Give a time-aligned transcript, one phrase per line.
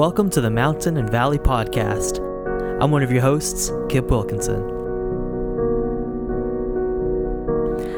[0.00, 2.20] Welcome to the Mountain and Valley Podcast.
[2.80, 4.66] I'm one of your hosts, Kip Wilkinson.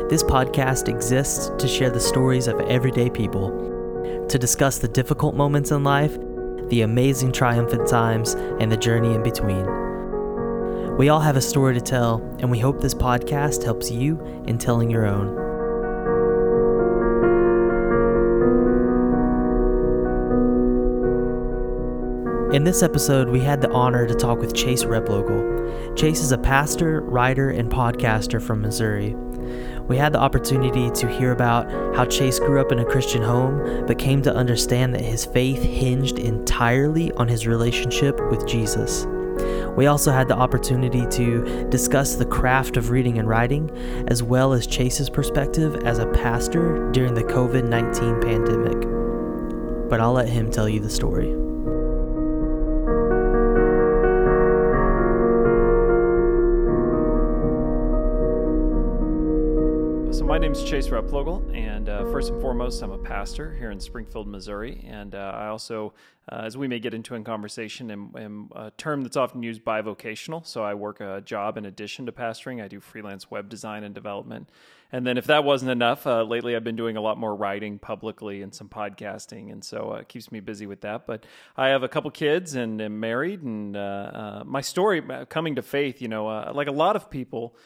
[0.09, 3.51] This podcast exists to share the stories of everyday people,
[4.29, 6.19] to discuss the difficult moments in life,
[6.71, 9.65] the amazing triumphant times, and the journey in between.
[10.97, 14.59] We all have a story to tell, and we hope this podcast helps you in
[14.59, 15.42] telling your own.
[22.53, 25.97] In this episode, we had the honor to talk with Chase Replogle.
[25.97, 29.15] Chase is a pastor, writer, and podcaster from Missouri.
[29.89, 33.87] We had the opportunity to hear about how Chase grew up in a Christian home,
[33.87, 39.07] but came to understand that his faith hinged entirely on his relationship with Jesus.
[39.75, 43.71] We also had the opportunity to discuss the craft of reading and writing,
[44.09, 49.89] as well as Chase's perspective as a pastor during the COVID 19 pandemic.
[49.89, 51.42] But I'll let him tell you the story.
[60.53, 64.85] Name's Chase Replogle, and uh, first and foremost, I'm a pastor here in Springfield, Missouri.
[64.87, 65.95] And uh, I also,
[66.31, 69.65] uh, as we may get into in conversation, am, am, a term that's often used
[69.65, 70.47] bivocational.
[70.47, 72.63] So I work a job in addition to pastoring.
[72.63, 74.51] I do freelance web design and development.
[74.93, 77.79] And then, if that wasn't enough, uh, lately I've been doing a lot more writing
[77.79, 81.07] publicly and some podcasting, and so uh, it keeps me busy with that.
[81.07, 81.25] But
[81.57, 85.01] I have a couple kids and am married, and uh, my story
[85.31, 87.57] coming to faith, you know, like a lot of people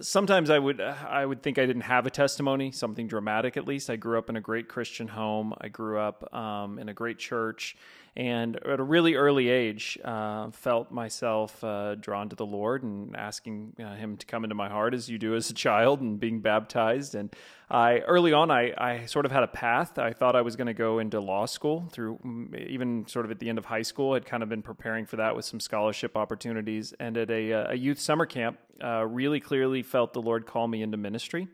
[0.00, 3.90] sometimes I would I would think I didn't have a testimony, something dramatic at least.
[3.90, 5.54] I grew up in a great Christian home.
[5.60, 7.76] I grew up um, in a great church,
[8.16, 13.16] and at a really early age, uh, felt myself uh, drawn to the Lord and
[13.16, 16.18] asking uh, Him to come into my heart as you do as a child, and
[16.18, 17.14] being baptized.
[17.14, 17.34] And
[17.70, 19.98] I early on, I, I sort of had a path.
[19.98, 23.30] I thought I was going to go into law school through mm, even sort of
[23.30, 24.14] at the end of high school.
[24.14, 27.72] I'd kind of been preparing for that with some scholarship opportunities, and at a, uh,
[27.72, 31.48] a youth summer camp, uh, really clearly felt the Lord call me into ministry.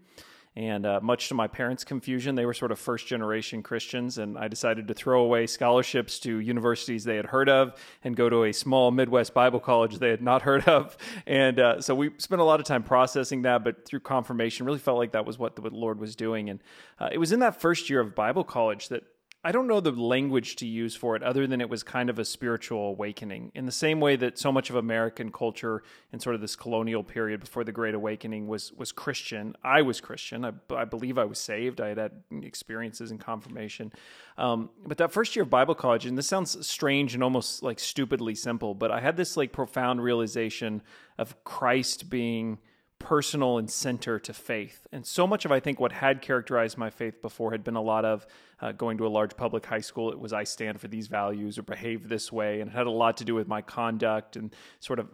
[0.57, 4.39] And uh, much to my parents' confusion, they were sort of first generation Christians, and
[4.39, 8.45] I decided to throw away scholarships to universities they had heard of and go to
[8.45, 10.97] a small Midwest Bible college they had not heard of.
[11.27, 14.79] And uh, so we spent a lot of time processing that, but through confirmation, really
[14.79, 16.49] felt like that was what the Lord was doing.
[16.49, 16.61] And
[16.99, 19.05] uh, it was in that first year of Bible college that
[19.45, 22.19] I don't know the language to use for it other than it was kind of
[22.19, 23.53] a spiritual awakening.
[23.55, 27.05] In the same way that so much of American culture in sort of this colonial
[27.05, 29.55] period before the Great Awakening was was Christian.
[29.63, 30.45] I was Christian.
[30.45, 31.81] I, I believe I was saved.
[31.81, 33.93] I had had experiences and confirmation.
[34.37, 37.79] Um, but that first year of Bible college, and this sounds strange and almost like
[37.79, 40.83] stupidly simple, but I had this like profound realization
[41.19, 42.59] of Christ being
[42.99, 44.87] personal and center to faith.
[44.91, 47.83] And so much of, I think, what had characterized my faith before had been a
[47.83, 48.27] lot of
[48.61, 50.11] uh, going to a large public high school.
[50.11, 52.61] It was, I stand for these values or behave this way.
[52.61, 55.09] And it had a lot to do with my conduct and sort of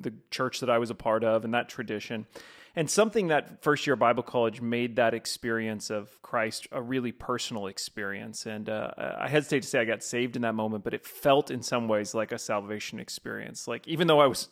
[0.00, 2.26] the church that I was a part of and that tradition.
[2.76, 7.68] And something that first year Bible college made that experience of Christ a really personal
[7.68, 8.46] experience.
[8.46, 11.52] And uh, I hesitate to say I got saved in that moment, but it felt
[11.52, 13.68] in some ways like a salvation experience.
[13.68, 14.48] Like, even though I was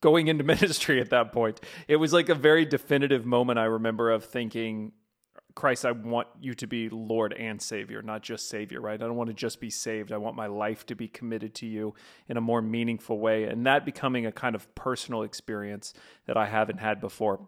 [0.00, 1.60] going into ministry at that point.
[1.86, 4.92] It was like a very definitive moment I remember of thinking,
[5.54, 9.02] Christ, I want you to be Lord and Savior, not just Savior, right?
[9.02, 10.12] I don't want to just be saved.
[10.12, 11.94] I want my life to be committed to you
[12.28, 13.44] in a more meaningful way.
[13.44, 15.94] And that becoming a kind of personal experience
[16.26, 17.40] that I haven't had before.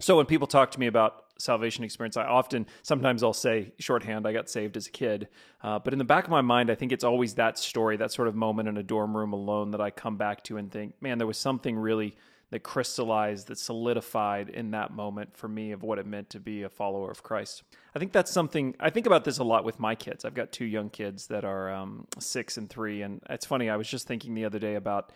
[0.00, 4.26] So when people talk to me about salvation experience, I often, sometimes I'll say shorthand,
[4.26, 5.28] I got saved as a kid.
[5.62, 8.10] Uh, but in the back of my mind, I think it's always that story, that
[8.10, 10.94] sort of moment in a dorm room alone that I come back to and think,
[11.00, 12.16] man, there was something really
[12.50, 16.62] that crystallized, that solidified in that moment for me of what it meant to be
[16.62, 17.62] a follower of Christ.
[17.94, 20.24] I think that's something I think about this a lot with my kids.
[20.24, 23.70] I've got two young kids that are um, six and three, and it's funny.
[23.70, 25.12] I was just thinking the other day about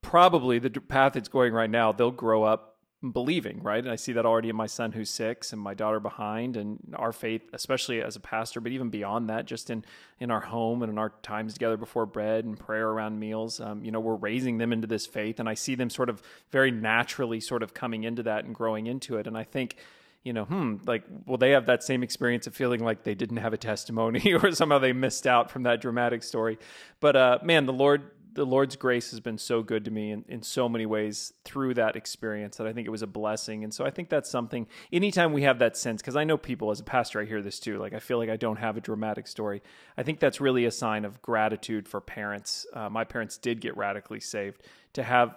[0.00, 1.90] probably the path it's going right now.
[1.90, 2.77] They'll grow up
[3.12, 3.82] believing, right?
[3.82, 6.78] And I see that already in my son who's six and my daughter behind and
[6.96, 9.84] our faith, especially as a pastor, but even beyond that, just in,
[10.18, 13.84] in our home and in our times together before bread and prayer around meals, um,
[13.84, 16.72] you know, we're raising them into this faith and I see them sort of very
[16.72, 19.28] naturally sort of coming into that and growing into it.
[19.28, 19.76] And I think,
[20.24, 23.36] you know, hmm, like, will they have that same experience of feeling like they didn't
[23.36, 26.58] have a testimony or somehow they missed out from that dramatic story?
[26.98, 30.24] But uh, man, the Lord the Lord's grace has been so good to me in,
[30.28, 33.64] in so many ways through that experience that I think it was a blessing.
[33.64, 36.70] And so I think that's something, anytime we have that sense, because I know people
[36.70, 37.78] as a pastor, I hear this too.
[37.78, 39.62] Like, I feel like I don't have a dramatic story.
[39.96, 42.66] I think that's really a sign of gratitude for parents.
[42.72, 44.62] Uh, my parents did get radically saved.
[44.94, 45.36] To have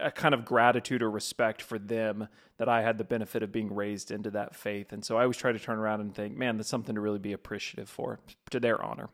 [0.00, 2.28] a kind of gratitude or respect for them
[2.58, 4.92] that I had the benefit of being raised into that faith.
[4.92, 7.18] And so I always try to turn around and think, man, that's something to really
[7.18, 8.18] be appreciative for,
[8.50, 9.08] to their honor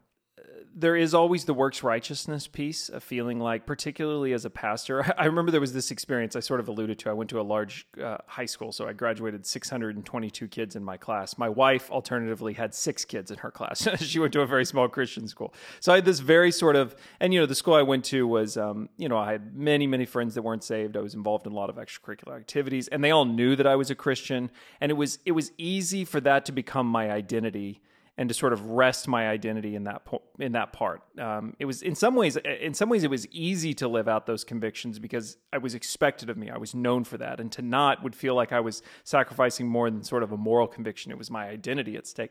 [0.79, 5.11] there is always the works righteousness piece of feeling like, particularly as a pastor.
[5.19, 7.11] I remember there was this experience I sort of alluded to.
[7.11, 10.99] I went to a large uh, high school, so I graduated 622 kids in my
[10.99, 11.39] class.
[11.39, 13.89] My wife, alternatively, had six kids in her class.
[14.03, 15.55] she went to a very small Christian school.
[15.81, 18.29] So I had this very sort of, and you know, the school I went to
[18.29, 20.95] was, um, you know, I had many, many friends that weren't saved.
[20.99, 23.77] I was involved in a lot of extracurricular activities, and they all knew that I
[23.77, 24.51] was a Christian.
[24.83, 27.81] And it was it was easy for that to become my identity
[28.19, 31.03] and to sort of rest my identity in that po- in that part.
[31.19, 34.27] Um, it was in some ways in some ways it was easy to live out
[34.27, 36.51] those convictions because I was expected of me.
[36.51, 39.91] I was known for that, and to not would feel like I was sacrificing more
[39.91, 41.13] than sort of a moral conviction.
[41.13, 42.31] It was my identity at stake.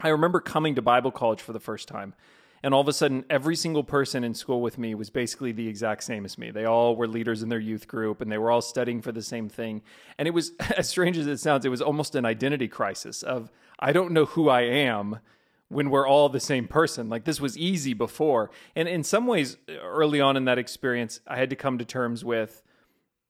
[0.00, 2.14] I remember coming to Bible college for the first time.
[2.62, 5.68] And all of a sudden, every single person in school with me was basically the
[5.68, 6.50] exact same as me.
[6.50, 9.22] They all were leaders in their youth group and they were all studying for the
[9.22, 9.82] same thing.
[10.18, 13.52] And it was, as strange as it sounds, it was almost an identity crisis of,
[13.78, 15.20] I don't know who I am
[15.68, 17.08] when we're all the same person.
[17.08, 18.50] Like this was easy before.
[18.74, 22.24] And in some ways, early on in that experience, I had to come to terms
[22.24, 22.62] with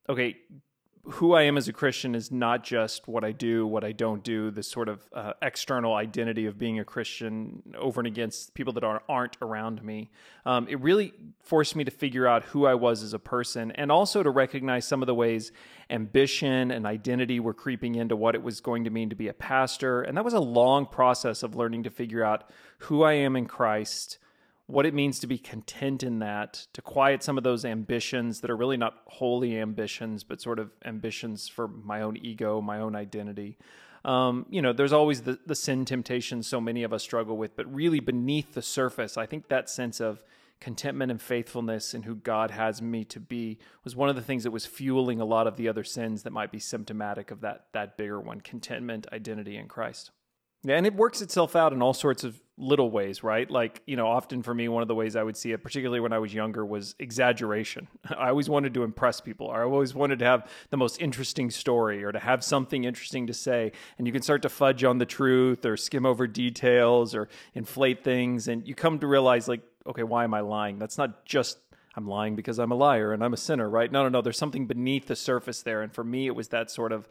[0.09, 0.37] okay,
[1.09, 4.25] who I am as a Christian is not just what I do, what I don't
[4.25, 8.73] do, this sort of uh, external identity of being a Christian over and against people
[8.73, 10.11] that are, aren't around me.
[10.45, 11.13] Um, it really
[11.43, 14.85] forced me to figure out who I was as a person and also to recognize
[14.85, 15.53] some of the ways
[15.91, 19.35] ambition and identity were creeping into what it was going to mean to be a
[19.35, 20.03] pastor.
[20.03, 23.47] And that was a long process of learning to figure out who I am in
[23.47, 24.19] Christ
[24.67, 28.51] what it means to be content in that, to quiet some of those ambitions that
[28.51, 32.97] are really not holy ambitions, but sort of ambitions for my own ego, my own
[32.97, 33.59] identity.
[34.05, 37.57] Um, you know, there's always the, the sin temptation so many of us struggle with,
[37.57, 40.25] but really beneath the surface, I think that sense of
[40.61, 44.43] contentment and faithfulness in who God has me to be was one of the things
[44.45, 47.67] that was fueling a lot of the other sins that might be symptomatic of that
[47.73, 50.13] that bigger one contentment identity in Christ.
[50.63, 53.51] Yeah, and it works itself out in all sorts of little ways, right?
[53.51, 56.01] Like, you know, often for me, one of the ways I would see it, particularly
[56.01, 57.89] when I was younger, was exaggeration.
[58.17, 59.51] I always wanted to impress people.
[59.51, 63.35] I always wanted to have the most interesting story or to have something interesting to
[63.35, 63.73] say.
[63.99, 68.03] And you can start to fudge on the truth or skim over details or inflate
[68.03, 68.49] things.
[68.49, 70.79] And you come to realize, like, okay, why am I lying?
[70.79, 71.59] That's not just
[71.95, 73.91] I'm lying because I'm a liar and I'm a sinner, right?
[73.91, 74.21] No, no, no.
[74.23, 75.83] There's something beneath the surface there.
[75.83, 77.09] And for me, it was that sort of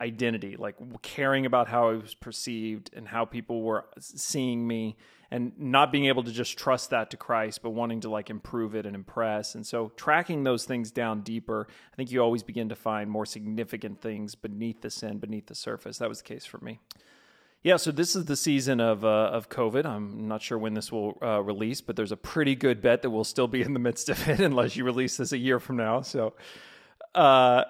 [0.00, 4.96] identity, like caring about how I was perceived and how people were seeing me
[5.30, 8.74] and not being able to just trust that to Christ, but wanting to like improve
[8.74, 9.54] it and impress.
[9.54, 13.26] And so tracking those things down deeper, I think you always begin to find more
[13.26, 15.98] significant things beneath the sin, beneath the surface.
[15.98, 16.80] That was the case for me.
[17.62, 19.86] Yeah, so this is the season of uh, of COVID.
[19.86, 23.10] I'm not sure when this will uh, release, but there's a pretty good bet that
[23.10, 25.76] we'll still be in the midst of it unless you release this a year from
[25.76, 26.02] now.
[26.02, 26.34] So,
[27.12, 27.64] uh,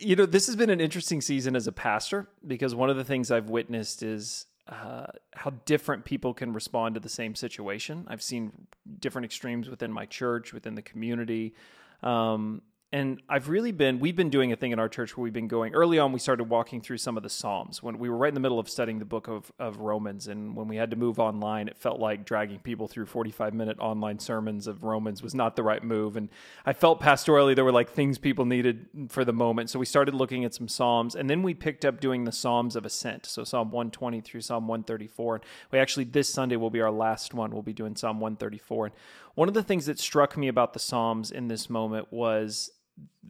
[0.00, 3.04] you know, this has been an interesting season as a pastor because one of the
[3.04, 8.06] things I've witnessed is uh, how different people can respond to the same situation.
[8.08, 8.66] I've seen
[8.98, 11.54] different extremes within my church, within the community.
[12.02, 12.62] Um,
[12.94, 15.48] and I've really been, we've been doing a thing in our church where we've been
[15.48, 18.28] going, early on, we started walking through some of the Psalms when we were right
[18.28, 20.28] in the middle of studying the book of, of Romans.
[20.28, 23.80] And when we had to move online, it felt like dragging people through 45 minute
[23.80, 26.16] online sermons of Romans was not the right move.
[26.16, 26.28] And
[26.64, 29.70] I felt pastorally there were like things people needed for the moment.
[29.70, 32.76] So we started looking at some Psalms and then we picked up doing the Psalms
[32.76, 33.26] of Ascent.
[33.26, 35.34] So Psalm 120 through Psalm 134.
[35.34, 37.50] And we actually, this Sunday will be our last one.
[37.50, 38.86] We'll be doing Psalm 134.
[38.86, 38.94] And
[39.34, 42.70] one of the things that struck me about the Psalms in this moment was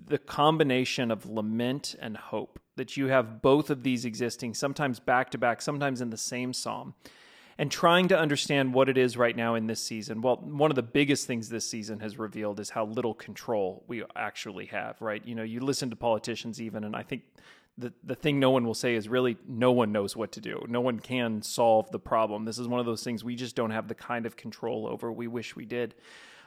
[0.07, 5.31] the combination of lament and hope that you have both of these existing sometimes back
[5.31, 6.95] to back sometimes in the same psalm
[7.57, 10.75] and trying to understand what it is right now in this season well one of
[10.75, 15.25] the biggest things this season has revealed is how little control we actually have right
[15.25, 17.23] you know you listen to politicians even and i think
[17.77, 20.65] the, the thing no one will say is really no one knows what to do.
[20.69, 22.45] No one can solve the problem.
[22.45, 25.11] This is one of those things we just don't have the kind of control over
[25.13, 25.95] we wish we did.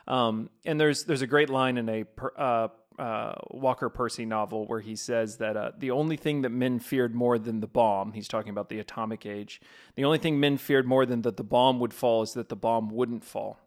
[0.07, 2.05] Um, and there's there's a great line in a
[2.37, 6.79] uh, uh, Walker Percy novel where he says that uh, the only thing that men
[6.79, 9.61] feared more than the bomb, he's talking about the atomic age,
[9.95, 12.55] the only thing men feared more than that the bomb would fall is that the
[12.55, 13.59] bomb wouldn't fall.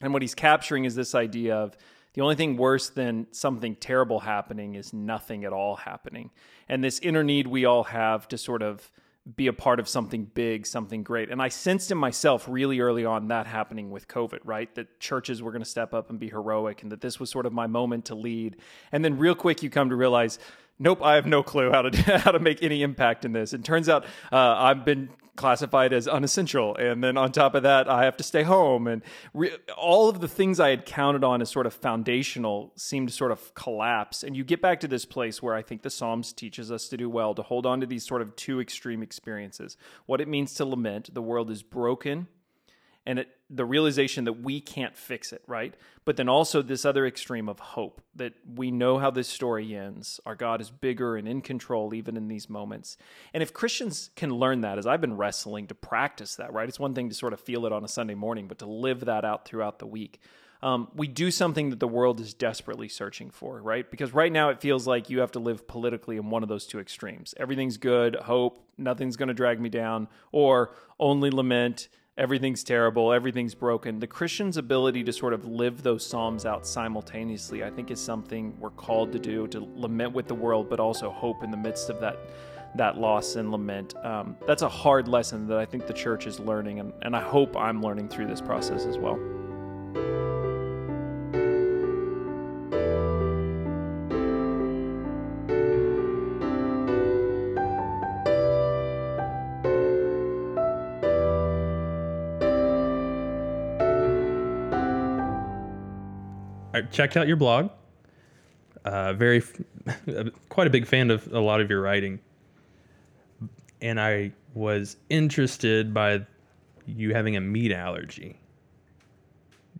[0.00, 1.76] And what he's capturing is this idea of
[2.14, 6.30] the only thing worse than something terrible happening is nothing at all happening.
[6.68, 8.90] And this inner need we all have to sort of
[9.34, 11.30] be a part of something big, something great.
[11.30, 14.72] And I sensed in myself really early on that happening with COVID, right?
[14.76, 17.44] That churches were going to step up and be heroic and that this was sort
[17.44, 18.56] of my moment to lead.
[18.92, 20.38] And then real quick you come to realize
[20.78, 23.52] nope, I have no clue how to how to make any impact in this.
[23.52, 27.88] It turns out uh, I've been classified as unessential, and then on top of that,
[27.88, 29.02] I have to stay home, and
[29.34, 33.12] re- all of the things I had counted on as sort of foundational seem to
[33.12, 34.22] sort of collapse.
[34.22, 36.96] And you get back to this place where I think the Psalms teaches us to
[36.96, 39.76] do well to hold on to these sort of two extreme experiences:
[40.06, 42.26] what it means to lament, the world is broken,
[43.04, 45.74] and it the realization that we can't fix it, right?
[46.04, 50.20] But then also this other extreme of hope that we know how this story ends.
[50.26, 52.96] Our God is bigger and in control even in these moments.
[53.32, 56.68] And if Christians can learn that, as I've been wrestling to practice that, right?
[56.68, 59.04] It's one thing to sort of feel it on a Sunday morning, but to live
[59.04, 60.20] that out throughout the week.
[60.62, 63.88] Um, we do something that the world is desperately searching for, right?
[63.88, 66.66] Because right now it feels like you have to live politically in one of those
[66.66, 67.34] two extremes.
[67.36, 71.88] Everything's good, hope, nothing's going to drag me down, or only lament,
[72.18, 73.98] everything's terrible, everything's broken.
[73.98, 78.56] The Christian's ability to sort of live those Psalms out simultaneously, I think, is something
[78.58, 81.90] we're called to do to lament with the world, but also hope in the midst
[81.90, 82.18] of that.
[82.74, 83.94] That loss and lament.
[84.04, 87.22] Um, that's a hard lesson that I think the church is learning, and, and I
[87.22, 89.18] hope I'm learning through this process as well.
[106.90, 107.70] Checked out your blog.
[108.84, 109.42] Uh, very,
[110.48, 112.20] quite a big fan of a lot of your writing,
[113.80, 116.24] and I was interested by
[116.86, 118.38] you having a meat allergy.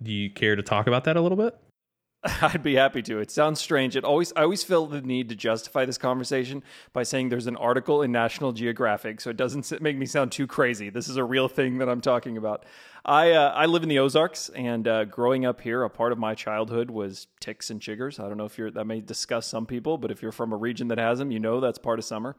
[0.03, 1.57] Do you care to talk about that a little bit?
[2.43, 3.19] I'd be happy to.
[3.19, 3.97] It sounds strange.
[3.97, 7.57] It always I always feel the need to justify this conversation by saying there's an
[7.57, 10.91] article in National Geographic, so it doesn't make me sound too crazy.
[10.91, 12.65] This is a real thing that I'm talking about.
[13.05, 16.19] I uh, I live in the Ozarks, and uh, growing up here, a part of
[16.19, 18.19] my childhood was ticks and chiggers.
[18.19, 20.57] I don't know if you're that may disgust some people, but if you're from a
[20.57, 22.37] region that has them, you know that's part of summer.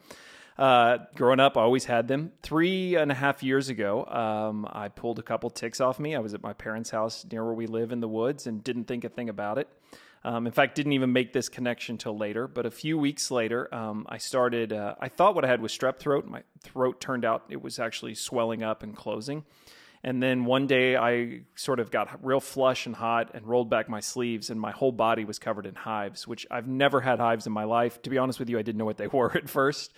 [0.57, 2.31] Uh, growing up, I always had them.
[2.41, 6.15] Three and a half years ago, um, I pulled a couple ticks off me.
[6.15, 8.85] I was at my parents' house near where we live in the woods and didn't
[8.85, 9.67] think a thing about it.
[10.23, 12.47] Um, in fact, didn't even make this connection till later.
[12.47, 14.73] But a few weeks later, um, I started.
[14.73, 16.25] Uh, I thought what I had was strep throat.
[16.25, 19.45] My throat turned out it was actually swelling up and closing.
[20.03, 23.89] And then one day I sort of got real flush and hot and rolled back
[23.89, 27.47] my sleeves, and my whole body was covered in hives, which I've never had hives
[27.47, 28.01] in my life.
[28.03, 29.93] To be honest with you, I didn't know what they were at first.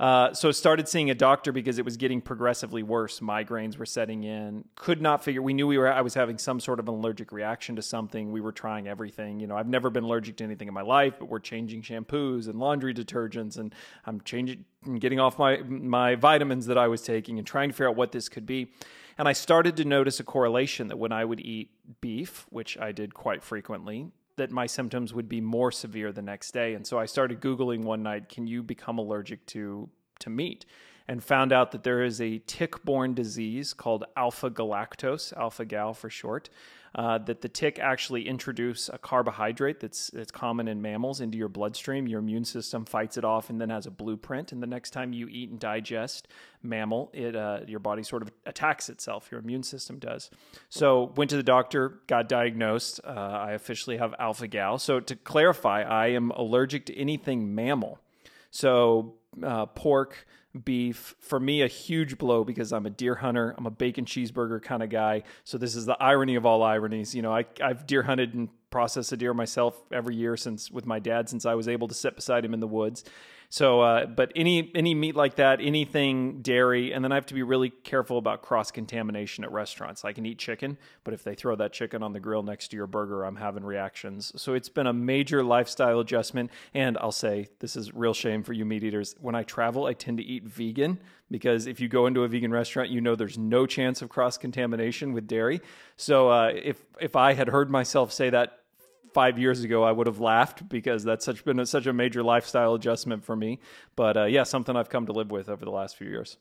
[0.00, 3.18] Uh, so started seeing a doctor because it was getting progressively worse.
[3.18, 4.64] Migraines were setting in.
[4.76, 5.42] Could not figure.
[5.42, 5.92] We knew we were.
[5.92, 8.30] I was having some sort of an allergic reaction to something.
[8.30, 9.40] We were trying everything.
[9.40, 12.46] You know, I've never been allergic to anything in my life, but we're changing shampoos
[12.46, 13.74] and laundry detergents, and
[14.06, 14.64] I'm changing,
[15.00, 18.12] getting off my my vitamins that I was taking, and trying to figure out what
[18.12, 18.70] this could be.
[19.18, 22.92] And I started to notice a correlation that when I would eat beef, which I
[22.92, 26.74] did quite frequently, that my symptoms would be more severe the next day.
[26.74, 29.88] And so I started Googling one night, can you become allergic to,
[30.20, 30.64] to meat?
[31.06, 35.94] And found out that there is a tick borne disease called alpha galactose, alpha gal
[35.94, 36.50] for short,
[36.94, 41.48] uh, that the tick actually introduce a carbohydrate that's that's common in mammals into your
[41.48, 42.06] bloodstream.
[42.06, 44.52] Your immune system fights it off and then has a blueprint.
[44.52, 46.28] And the next time you eat and digest
[46.62, 49.28] mammal, it uh, your body sort of attacks itself.
[49.30, 50.30] Your immune system does.
[50.68, 53.00] So went to the doctor, got diagnosed.
[53.04, 54.78] Uh, I officially have alpha gal.
[54.78, 57.98] So to clarify, I am allergic to anything mammal.
[58.50, 60.26] So uh, pork
[60.64, 61.14] beef.
[61.20, 63.54] For me, a huge blow because I'm a deer hunter.
[63.56, 65.22] I'm a bacon cheeseburger kind of guy.
[65.44, 67.14] So this is the irony of all ironies.
[67.14, 70.86] You know, I, I've deer hunted and processed a deer myself every year since with
[70.86, 73.04] my dad since I was able to sit beside him in the woods.
[73.50, 77.34] So, uh, but any any meat like that, anything dairy, and then I have to
[77.34, 80.04] be really careful about cross contamination at restaurants.
[80.04, 82.76] I can eat chicken, but if they throw that chicken on the grill next to
[82.76, 84.32] your burger, I'm having reactions.
[84.36, 86.50] So it's been a major lifestyle adjustment.
[86.74, 89.16] And I'll say this is real shame for you meat eaters.
[89.18, 91.00] When I travel, I tend to eat vegan
[91.30, 94.36] because if you go into a vegan restaurant, you know there's no chance of cross
[94.36, 95.62] contamination with dairy.
[95.96, 98.57] So uh, if if I had heard myself say that
[99.18, 102.22] five years ago, I would have laughed because that's such been a, such a major
[102.22, 103.58] lifestyle adjustment for me.
[103.96, 106.36] But uh, yeah, something I've come to live with over the last few years.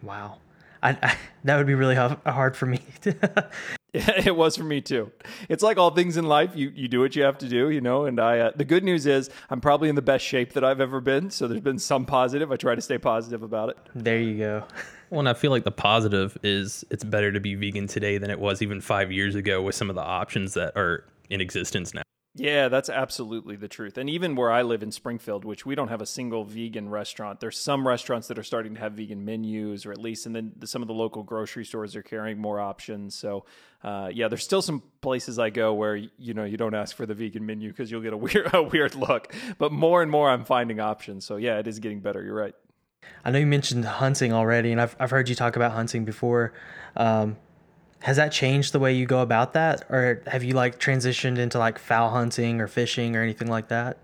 [0.00, 0.38] Wow,
[0.82, 2.80] I, I, that would be really hard for me.
[3.92, 5.12] it was for me too.
[5.50, 6.52] It's like all things in life.
[6.54, 8.06] You you do what you have to do, you know.
[8.06, 10.80] And I uh, the good news is I'm probably in the best shape that I've
[10.80, 11.28] ever been.
[11.28, 12.50] So there's been some positive.
[12.50, 13.76] I try to stay positive about it.
[13.94, 14.64] There you go.
[15.10, 18.30] Well, and I feel like the positive is it's better to be vegan today than
[18.30, 21.94] it was even five years ago with some of the options that are in existence
[21.94, 22.02] now.
[22.36, 23.98] Yeah, that's absolutely the truth.
[23.98, 27.40] And even where I live in Springfield, which we don't have a single vegan restaurant,
[27.40, 30.52] there's some restaurants that are starting to have vegan menus, or at least, and then
[30.64, 33.16] some of the local grocery stores are carrying more options.
[33.16, 33.46] So,
[33.82, 37.04] uh, yeah, there's still some places I go where you know you don't ask for
[37.04, 39.34] the vegan menu because you'll get a weird a weird look.
[39.58, 41.24] But more and more, I'm finding options.
[41.24, 42.22] So yeah, it is getting better.
[42.22, 42.54] You're right.
[43.24, 46.52] I know you mentioned hunting already, and I've I've heard you talk about hunting before.
[46.94, 47.38] Um,
[48.02, 49.84] has that changed the way you go about that?
[49.90, 53.98] Or have you like transitioned into like fowl hunting or fishing or anything like that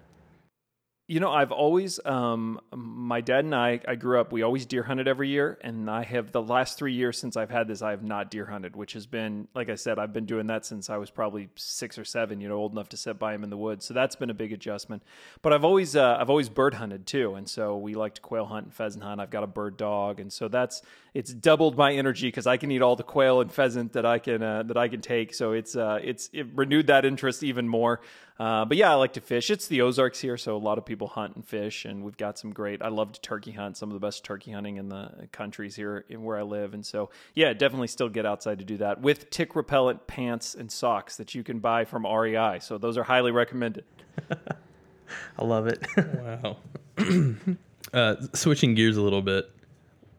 [1.09, 4.83] You know, I've always, um, my dad and I, I grew up, we always deer
[4.83, 5.57] hunted every year.
[5.61, 8.47] And I have the last three years since I've had this, I have not deer
[8.47, 11.49] hunted, which has been, like I said, I've been doing that since I was probably
[11.55, 13.87] six or seven, you know, old enough to sit by him in the woods.
[13.87, 15.05] So that's been a big adjustment.
[15.43, 17.37] But I've always, uh, I've always bird hunted too.
[17.37, 19.21] And so we like to quail hunt and pheasant hunt.
[19.21, 20.19] I've got a bird dog.
[20.19, 20.83] And so that's,
[21.15, 24.19] it's doubled my energy because I can eat all the quail and pheasant that I
[24.19, 25.35] can, uh, that I can take.
[25.35, 28.01] So it's, uh, it's, it renewed that interest even more.
[28.39, 29.51] Uh, but yeah, I like to fish.
[29.51, 32.39] It's the Ozarks here, so a lot of people hunt and fish, and we've got
[32.39, 32.83] some great.
[32.83, 33.79] I love to turkey hunt.
[33.79, 36.85] Some of the best turkey hunting in the countries here in where I live, and
[36.85, 41.17] so yeah, definitely still get outside to do that with tick repellent pants and socks
[41.17, 42.59] that you can buy from REI.
[42.61, 43.85] So those are highly recommended.
[45.39, 45.87] I love it.
[45.97, 46.57] Wow.
[47.93, 49.51] uh, switching gears a little bit,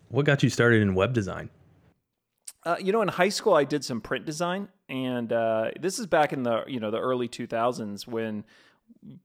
[0.10, 1.50] what got you started in web design?
[2.64, 6.06] Uh, you know, in high school, I did some print design, and uh, this is
[6.06, 8.44] back in the you know the early 2000s when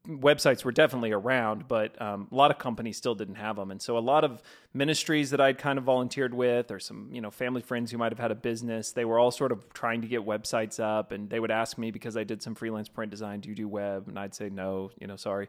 [0.06, 3.70] websites were definitely around, but um, a lot of companies still didn't have them.
[3.70, 4.42] And so a lot of
[4.74, 8.12] ministries that I'd kind of volunteered with, or some you know family friends who might
[8.12, 11.30] have had a business, they were all sort of trying to get websites up, and
[11.30, 14.08] they would ask me because I did some freelance print design, "Do you do web?"
[14.08, 15.48] And I'd say no, you know, sorry.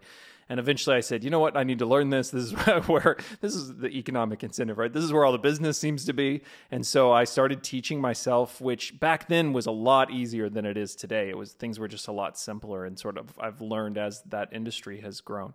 [0.50, 2.30] And eventually I said, you know what, I need to learn this.
[2.30, 2.52] This is
[2.88, 4.92] where this is the economic incentive, right?
[4.92, 6.42] This is where all the business seems to be.
[6.72, 10.78] And so I started teaching myself, which back then was a lot easier than it
[10.78, 11.30] is today.
[11.30, 14.50] It was things were just a lot simpler, and sort of I've learned as that
[14.52, 15.54] industry has grown.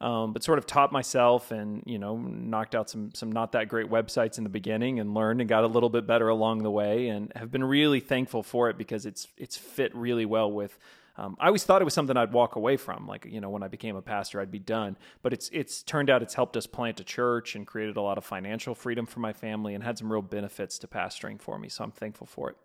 [0.00, 3.68] Um, but sort of taught myself and you know knocked out some some not that
[3.68, 6.70] great websites in the beginning and learned and got a little bit better along the
[6.70, 10.78] way and have been really thankful for it because it's it's fit really well with
[11.20, 13.06] um, I always thought it was something I'd walk away from.
[13.06, 14.96] Like, you know, when I became a pastor, I'd be done.
[15.20, 18.16] But it's it's turned out it's helped us plant a church and created a lot
[18.16, 21.68] of financial freedom for my family and had some real benefits to pastoring for me.
[21.68, 22.56] So I'm thankful for it.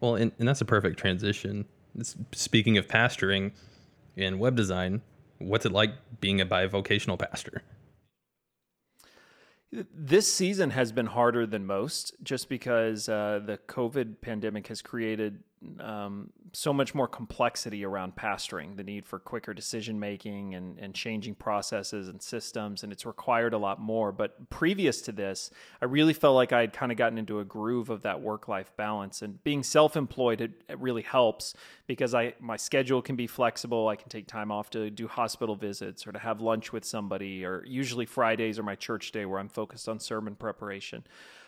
[0.00, 1.64] Well, and, and that's a perfect transition.
[1.98, 3.50] It's, speaking of pastoring
[4.14, 5.02] in web design,
[5.38, 7.62] what's it like being a bivocational pastor?
[9.92, 15.42] This season has been harder than most just because uh, the COVID pandemic has created
[15.80, 20.94] um, so much more complexity around pastoring, the need for quicker decision making and, and
[20.94, 24.12] changing processes and systems, and it's required a lot more.
[24.12, 25.50] But previous to this,
[25.82, 28.48] I really felt like I had kind of gotten into a groove of that work
[28.48, 29.22] life balance.
[29.22, 31.54] And being self employed, it, it, really helps
[31.86, 33.88] because I my schedule can be flexible.
[33.88, 37.44] I can take time off to do hospital visits or to have lunch with somebody,
[37.44, 41.04] or usually Fridays are my church day where I'm focused on sermon preparation.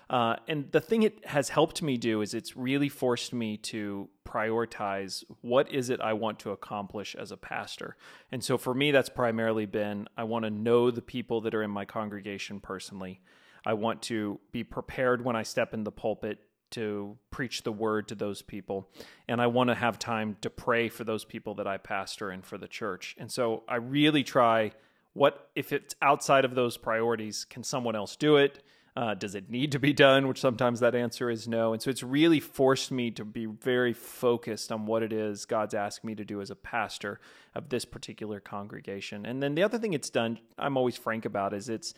[0.09, 4.09] Uh, and the thing it has helped me do is it's really forced me to
[4.25, 7.97] prioritize what is it I want to accomplish as a pastor.
[8.31, 11.62] And so for me, that's primarily been I want to know the people that are
[11.62, 13.21] in my congregation personally.
[13.64, 16.38] I want to be prepared when I step in the pulpit
[16.71, 18.88] to preach the word to those people.
[19.29, 22.45] And I want to have time to pray for those people that I pastor and
[22.45, 23.16] for the church.
[23.19, 24.73] And so I really try
[25.14, 28.62] what if it's outside of those priorities, can someone else do it?
[28.96, 30.26] Uh, does it need to be done?
[30.26, 31.74] Which sometimes that answer is no.
[31.74, 35.74] And so it's really forced me to be very focused on what it is God's
[35.74, 37.20] asked me to do as a pastor
[37.54, 39.26] of this particular congregation.
[39.26, 41.92] And then the other thing it's done, I'm always frank about, is it's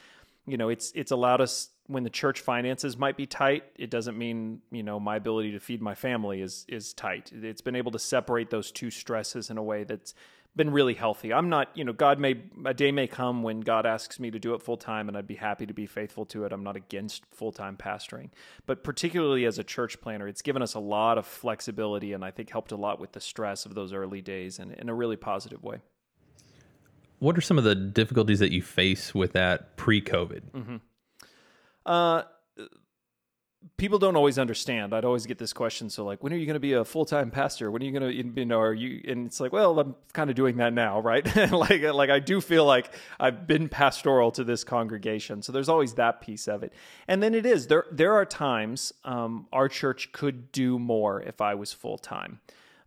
[0.49, 4.17] you know it's it's allowed us when the church finances might be tight it doesn't
[4.17, 7.93] mean you know my ability to feed my family is is tight it's been able
[7.93, 10.15] to separate those two stresses in a way that's
[10.59, 11.33] been really healthy.
[11.33, 14.39] I'm not, you know, God may a day may come when God asks me to
[14.39, 16.53] do it full time and I'd be happy to be faithful to it.
[16.53, 18.29] I'm not against full-time pastoring.
[18.67, 22.31] But particularly as a church planter, it's given us a lot of flexibility and I
[22.31, 25.17] think helped a lot with the stress of those early days and in a really
[25.17, 25.79] positive way.
[27.21, 30.43] What are some of the difficulties that you face with that pre-COVID?
[30.53, 30.77] Mm-hmm.
[31.87, 32.23] Uh
[33.77, 34.93] people don't always understand.
[34.95, 35.91] I'd always get this question.
[35.91, 37.71] So like, when are you going to be a full time pastor?
[37.71, 39.01] When are you going to, you know, are you?
[39.07, 41.25] And it's like, well, I'm kind of doing that now, right?
[41.53, 45.43] like, like I do feel like I've been pastoral to this congregation.
[45.43, 46.73] So there's always that piece of it.
[47.07, 47.87] And then it is there.
[47.91, 52.41] There are times um, our church could do more if I was full time.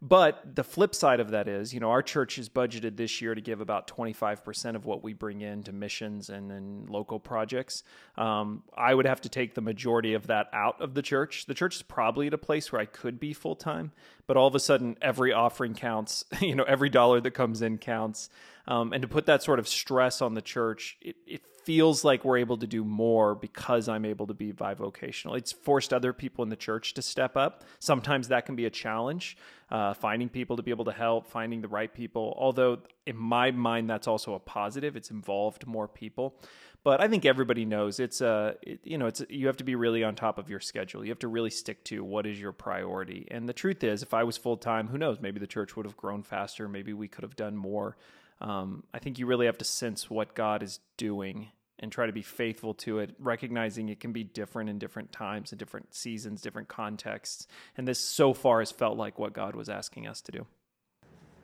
[0.03, 3.35] But the flip side of that is, you know, our church is budgeted this year
[3.35, 7.83] to give about 25% of what we bring in to missions and then local projects.
[8.17, 11.45] Um, I would have to take the majority of that out of the church.
[11.45, 13.91] The church is probably at a place where I could be full time,
[14.27, 16.25] but all of a sudden, every offering counts.
[16.41, 18.29] You know, every dollar that comes in counts.
[18.67, 22.25] Um, and to put that sort of stress on the church, it, it feels like
[22.25, 25.37] we're able to do more because I'm able to be bivocational.
[25.37, 27.63] It's forced other people in the church to step up.
[27.79, 29.37] Sometimes that can be a challenge,
[29.69, 32.35] uh, finding people to be able to help, finding the right people.
[32.37, 34.95] Although, in my mind, that's also a positive.
[34.95, 36.35] It's involved more people.
[36.83, 39.75] But I think everybody knows it's a, it, you know, it's you have to be
[39.75, 41.03] really on top of your schedule.
[41.03, 43.27] You have to really stick to what is your priority.
[43.29, 45.19] And the truth is, if I was full time, who knows?
[45.21, 46.67] Maybe the church would have grown faster.
[46.67, 47.97] Maybe we could have done more.
[48.41, 52.11] um, I think you really have to sense what God is doing and try to
[52.11, 56.41] be faithful to it, recognizing it can be different in different times and different seasons,
[56.41, 57.47] different contexts.
[57.77, 60.45] And this so far has felt like what God was asking us to do.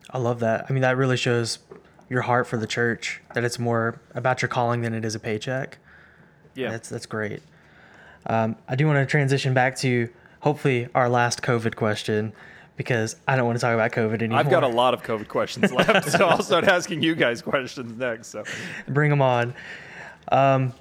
[0.10, 0.66] I love that.
[0.70, 1.60] I mean, that really shows
[2.10, 5.20] your heart for the church, that it's more about your calling than it is a
[5.20, 5.78] paycheck.
[6.56, 6.72] Yeah.
[6.72, 7.42] That's, that's great.
[8.26, 10.10] Um, I do want to transition back to
[10.42, 12.34] hopefully our last COVID question
[12.76, 14.40] because I don't want to talk about COVID anymore.
[14.40, 17.98] I've got a lot of COVID questions left, so I'll start asking you guys questions
[17.98, 18.28] next.
[18.28, 18.44] So
[18.88, 19.54] bring them on.
[20.32, 20.74] Um,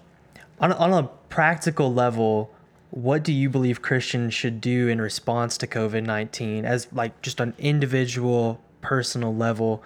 [0.61, 2.53] on, on a practical level,
[2.91, 7.41] what do you believe Christians should do in response to COVID 19 as like just
[7.41, 9.83] an individual, personal level?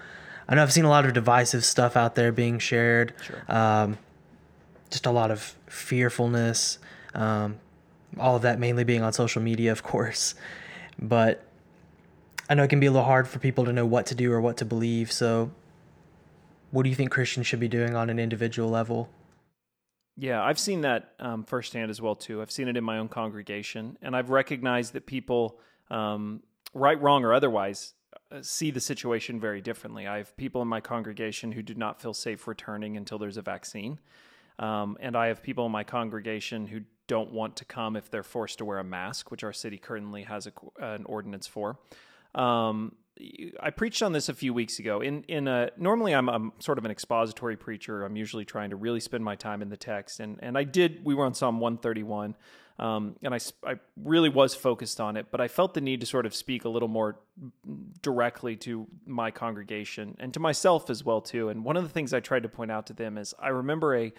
[0.51, 3.15] I know I've seen a lot of divisive stuff out there being shared.
[3.23, 3.45] Sure.
[3.49, 3.99] Um,
[4.91, 6.79] just a lot of fearfulness.
[7.15, 7.61] Um,
[8.19, 10.35] all of that mainly being on social media, of course.
[10.99, 11.45] But
[12.49, 14.33] I know it can be a little hard for people to know what to do
[14.33, 15.13] or what to believe.
[15.13, 15.53] So,
[16.73, 19.09] what do you think Christians should be doing on an individual level?
[20.17, 22.43] Yeah, I've seen that um, firsthand as well too.
[22.43, 25.59] I've seen it in my own congregation, and I've recognized that people,
[25.91, 26.43] um,
[26.75, 27.95] right, wrong, or otherwise,
[28.43, 30.07] see the situation very differently.
[30.07, 33.43] I have people in my congregation who do not feel safe returning until there's a
[33.43, 33.99] vaccine,
[34.59, 38.23] um, and I have people in my congregation who don't want to come if they're
[38.23, 41.79] forced to wear a mask, which our city currently has a, an ordinance for.
[42.35, 42.95] Um,
[43.61, 45.01] I preached on this a few weeks ago.
[45.01, 48.05] In in a normally I'm, I'm sort of an expository preacher.
[48.05, 51.05] I'm usually trying to really spend my time in the text, and and I did.
[51.05, 52.37] We were on Psalm 131,
[52.81, 56.07] um, and I I really was focused on it, but I felt the need to
[56.07, 57.21] sort of speak a little more
[58.01, 61.51] directly to my congregation and to myself as well too.
[61.51, 63.95] And one of the things I tried to point out to them is I remember
[63.97, 64.13] a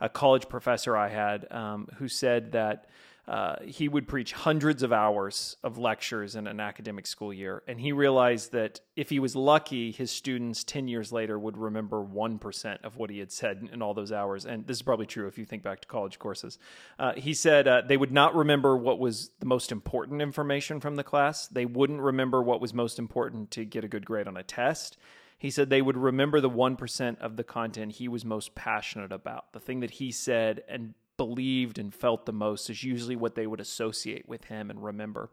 [0.00, 2.86] a college professor I had um, who said that
[3.28, 7.62] uh, he would preach hundreds of hours of lectures in an academic school year.
[7.66, 12.04] And he realized that if he was lucky, his students 10 years later would remember
[12.04, 14.46] 1% of what he had said in all those hours.
[14.46, 16.58] And this is probably true if you think back to college courses.
[17.00, 20.94] Uh, he said uh, they would not remember what was the most important information from
[20.94, 24.36] the class, they wouldn't remember what was most important to get a good grade on
[24.36, 24.96] a test.
[25.38, 29.52] He said they would remember the 1% of the content he was most passionate about,
[29.52, 33.46] the thing that he said and believed and felt the most is usually what they
[33.46, 35.30] would associate with him and remember.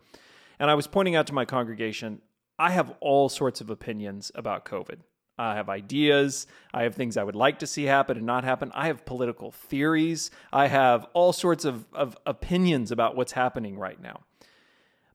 [0.60, 2.22] And I was pointing out to my congregation,
[2.58, 5.00] I have all sorts of opinions about COVID.
[5.38, 6.46] I have ideas.
[6.74, 8.72] I have things I would like to see happen and not happen.
[8.76, 10.30] I have political theories.
[10.52, 14.22] I have all sorts of, of opinions about what's happening right now.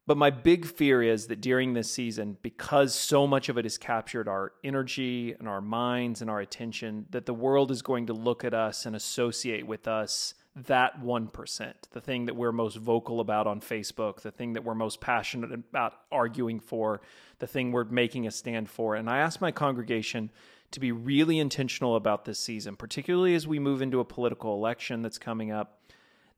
[0.09, 3.77] But my big fear is that during this season, because so much of it has
[3.77, 8.15] captured our energy and our minds and our attention, that the world is going to
[8.15, 10.33] look at us and associate with us
[10.67, 14.75] that 1%, the thing that we're most vocal about on Facebook, the thing that we're
[14.75, 17.01] most passionate about arguing for,
[17.39, 18.95] the thing we're making a stand for.
[18.95, 20.31] And I ask my congregation
[20.71, 25.03] to be really intentional about this season, particularly as we move into a political election
[25.03, 25.81] that's coming up,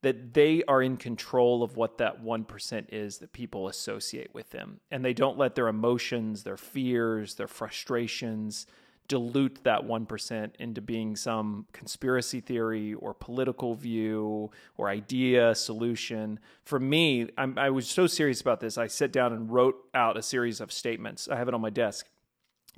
[0.02, 4.80] that they are in control of what that 1% is that people associate with them.
[4.90, 8.66] And they don't let their emotions, their fears, their frustrations,
[9.10, 16.38] dilute that 1% into being some conspiracy theory or political view or idea, solution.
[16.62, 18.78] For me, I'm, i was so serious about this.
[18.78, 21.28] I sat down and wrote out a series of statements.
[21.28, 22.06] I have it on my desk,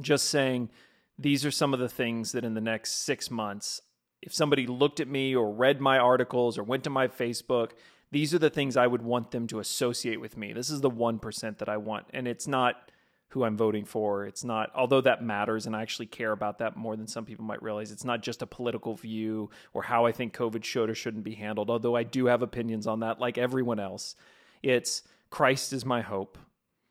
[0.01, 0.71] just saying
[1.19, 3.83] these are some of the things that in the next six months,
[4.23, 7.73] if somebody looked at me or read my articles or went to my Facebook,
[8.11, 10.55] these are the things I would want them to associate with me.
[10.55, 12.07] This is the 1% that I want.
[12.15, 12.91] And it's not
[13.33, 14.27] who I'm voting for.
[14.27, 17.47] It's not, although that matters, and I actually care about that more than some people
[17.47, 17.91] might realize.
[17.91, 21.35] It's not just a political view or how I think COVID should or shouldn't be
[21.35, 24.17] handled, although I do have opinions on that, like everyone else.
[24.63, 26.37] It's Christ is my hope,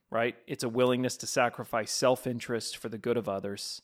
[0.10, 0.36] right?
[0.48, 3.84] It's a willingness to sacrifice self interest for the good of others.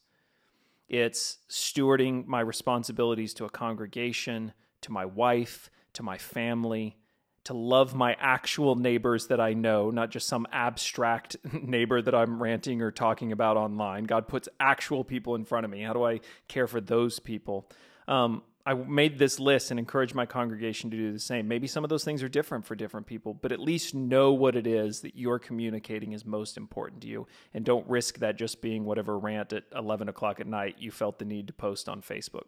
[0.89, 6.97] It's stewarding my responsibilities to a congregation, to my wife, to my family
[7.47, 12.43] to love my actual neighbors that I know, not just some abstract neighbor that I'm
[12.43, 14.03] ranting or talking about online.
[14.03, 15.81] God puts actual people in front of me.
[15.81, 17.69] How do I care for those people?
[18.05, 21.47] Um, I made this list and encourage my congregation to do the same.
[21.47, 24.57] Maybe some of those things are different for different people, but at least know what
[24.57, 27.27] it is that you're communicating is most important to you.
[27.53, 31.17] And don't risk that just being whatever rant at 11 o'clock at night you felt
[31.17, 32.47] the need to post on Facebook.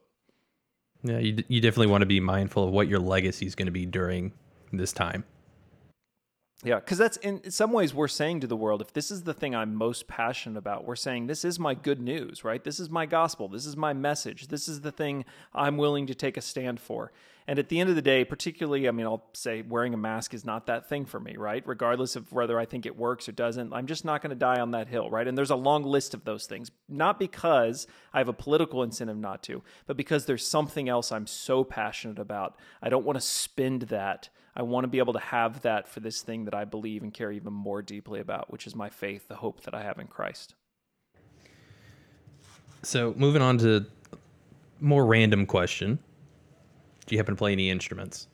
[1.04, 3.72] Yeah, you, you definitely want to be mindful of what your legacy is going to
[3.72, 4.34] be during
[4.72, 5.24] this time.
[6.62, 9.34] Yeah, because that's in some ways we're saying to the world, if this is the
[9.34, 12.62] thing I'm most passionate about, we're saying this is my good news, right?
[12.62, 13.48] This is my gospel.
[13.48, 14.48] This is my message.
[14.48, 17.14] This is the thing I'm willing to take a stand for.
[17.48, 20.34] And at the end of the day, particularly, I mean, I'll say wearing a mask
[20.34, 21.66] is not that thing for me, right?
[21.66, 24.60] Regardless of whether I think it works or doesn't, I'm just not going to die
[24.60, 25.28] on that hill, right?
[25.28, 29.18] And there's a long list of those things, not because I have a political incentive
[29.18, 32.60] not to, but because there's something else I'm so passionate about.
[32.84, 34.30] I don't want to spend that.
[34.56, 37.14] I want to be able to have that for this thing that I believe and
[37.14, 40.08] care even more deeply about, which is my faith, the hope that I have in
[40.08, 40.56] Christ.
[42.84, 43.86] So moving on to
[44.80, 46.00] more random question.
[47.06, 48.28] Do you happen to play any instruments?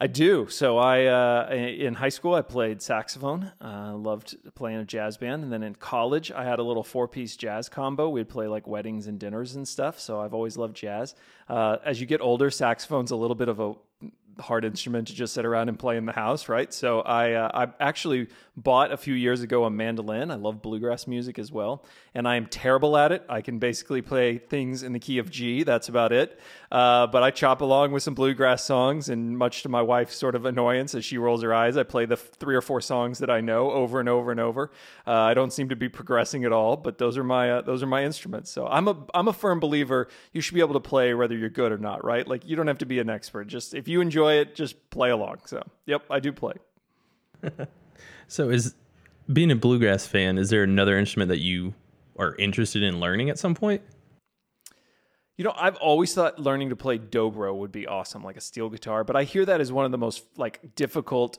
[0.00, 0.46] I do.
[0.48, 3.50] So I uh, in high school I played saxophone.
[3.60, 7.08] Uh, loved playing a jazz band, and then in college I had a little four
[7.08, 8.08] piece jazz combo.
[8.08, 9.98] We'd play like weddings and dinners and stuff.
[9.98, 11.16] So I've always loved jazz.
[11.48, 13.74] Uh, as you get older, saxophone's a little bit of a
[14.40, 16.72] hard instrument to just sit around and play in the house, right?
[16.72, 20.30] So I uh, I actually bought a few years ago a mandolin.
[20.30, 23.24] I love bluegrass music as well, and I am terrible at it.
[23.28, 25.62] I can basically play things in the key of G.
[25.62, 26.38] That's about it.
[26.70, 30.34] Uh, but I chop along with some bluegrass songs, and much to my wife's sort
[30.34, 33.30] of annoyance as she rolls her eyes, I play the three or four songs that
[33.30, 34.70] I know over and over and over.
[35.06, 37.82] Uh, I don't seem to be progressing at all, but those are my uh, those
[37.82, 38.50] are my instruments.
[38.50, 40.08] So I'm a I'm a firm believer.
[40.32, 42.26] You should be able to play whether you're good or not, right?
[42.26, 43.46] Like you don't have to be an expert.
[43.46, 45.38] Just if you enjoy it, just play along.
[45.46, 46.54] So yep, I do play.
[48.28, 48.74] So is
[49.32, 51.74] being a bluegrass fan, is there another instrument that you
[52.18, 53.82] are interested in learning at some point?
[55.38, 58.68] You know, I've always thought learning to play dobro would be awesome, like a steel
[58.68, 61.38] guitar, but I hear that as one of the most like difficult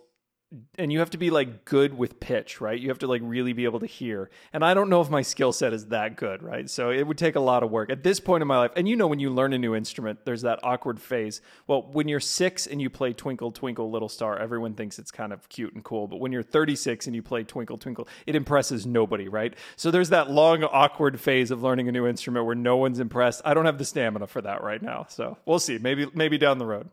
[0.80, 2.80] and you have to be like good with pitch, right?
[2.80, 4.32] You have to like really be able to hear.
[4.52, 6.68] And I don't know if my skill set is that good, right?
[6.68, 8.72] So it would take a lot of work at this point in my life.
[8.76, 11.42] And you know, when you learn a new instrument, there's that awkward phase.
[11.68, 15.32] Well, when you're six and you play Twinkle, Twinkle, Little Star, everyone thinks it's kind
[15.32, 16.08] of cute and cool.
[16.08, 19.54] But when you're 36 and you play Twinkle, Twinkle, it impresses nobody, right?
[19.76, 23.44] So there's that long, awkward phase of learning a new instrument where no one's impressed.
[23.46, 25.06] I don't have the stamina for that right now.
[25.10, 25.78] So we'll see.
[25.78, 26.90] Maybe, maybe down the road.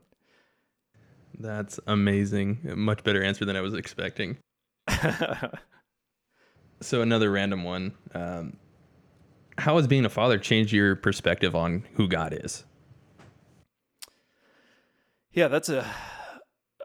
[1.39, 2.59] That's amazing.
[2.71, 4.39] A much better answer than I was expecting.
[6.81, 7.95] so another random one.
[8.15, 8.57] Um,
[9.59, 12.65] how has being a father changed your perspective on who God is?
[15.33, 15.87] Yeah, that's a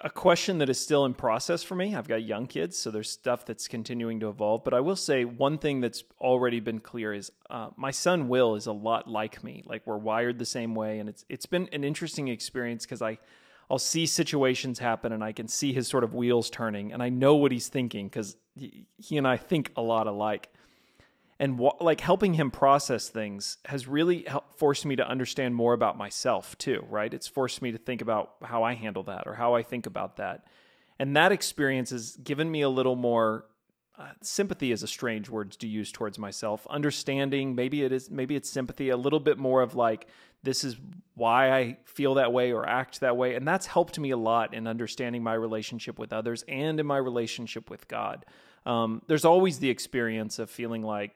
[0.03, 1.95] a question that is still in process for me.
[1.95, 4.63] I've got young kids, so there's stuff that's continuing to evolve.
[4.63, 8.55] But I will say one thing that's already been clear is uh, my son Will
[8.55, 9.63] is a lot like me.
[9.65, 13.19] Like we're wired the same way, and it's it's been an interesting experience because I
[13.71, 17.07] I'll see situations happen and I can see his sort of wheels turning and I
[17.07, 20.49] know what he's thinking because he, and I think a lot alike.
[21.39, 26.57] And like helping him process things has really forced me to understand more about myself
[26.57, 27.11] too, right?
[27.13, 30.17] It's forced me to think about how I handle that or how I think about
[30.17, 30.43] that.
[30.99, 33.45] And that experience has given me a little more
[33.97, 36.65] uh, sympathy is a strange word to use towards myself.
[36.69, 40.07] Understanding, maybe it is, maybe it's sympathy, a little bit more of like,
[40.43, 40.77] this is
[41.13, 43.35] why I feel that way or act that way.
[43.35, 46.97] And that's helped me a lot in understanding my relationship with others and in my
[46.97, 48.25] relationship with God.
[48.65, 51.13] Um, there's always the experience of feeling like,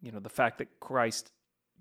[0.00, 1.32] you know, the fact that Christ,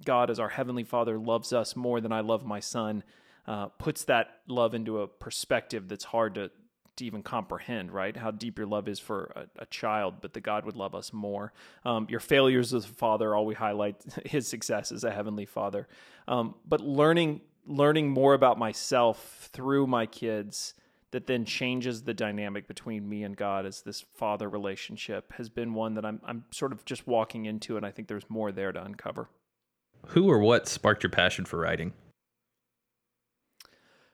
[0.05, 3.03] God as our Heavenly Father, loves us more than I love my son,
[3.47, 6.51] uh, puts that love into a perspective that's hard to
[6.97, 8.15] to even comprehend, right?
[8.15, 11.13] How deep your love is for a, a child, but that God would love us
[11.13, 11.53] more.
[11.86, 15.88] Um, your failures as a father, all we highlight his success as a heavenly father.
[16.27, 20.73] Um, but learning learning more about myself through my kids
[21.12, 25.73] that then changes the dynamic between me and God as this father relationship has been
[25.73, 28.71] one that I'm I'm sort of just walking into, and I think there's more there
[28.71, 29.29] to uncover.
[30.08, 31.93] Who or what sparked your passion for writing?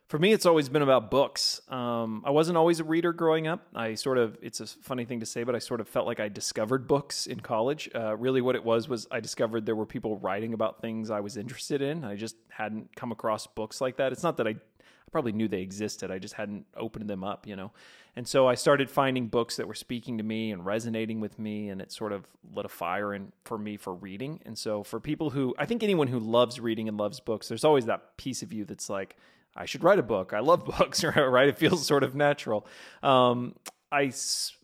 [0.10, 1.62] For me, it's always been about books.
[1.69, 3.67] Um, I wasn't always a reader growing up.
[3.76, 6.19] I sort of, it's a funny thing to say, but I sort of felt like
[6.19, 7.88] I discovered books in college.
[7.93, 11.19] Uh, really, what it was was I discovered there were people writing about things I
[11.19, 12.04] was interested in.
[12.04, 14.12] I just hadn't come across books like that.
[14.12, 17.45] It's not that I, I probably knew they existed, I just hadn't opened them up,
[17.45, 17.72] you know?
[18.15, 21.69] And so I started finding books that were speaking to me and resonating with me,
[21.69, 24.39] and it sort of lit a fire in for me for reading.
[24.43, 27.63] And so for people who, I think anyone who loves reading and loves books, there's
[27.63, 29.15] always that piece of you that's like,
[29.60, 30.34] I should write a book.
[30.34, 31.50] I love books, right?
[31.50, 32.65] It feels sort of natural.
[33.04, 33.56] Um,
[33.91, 34.13] I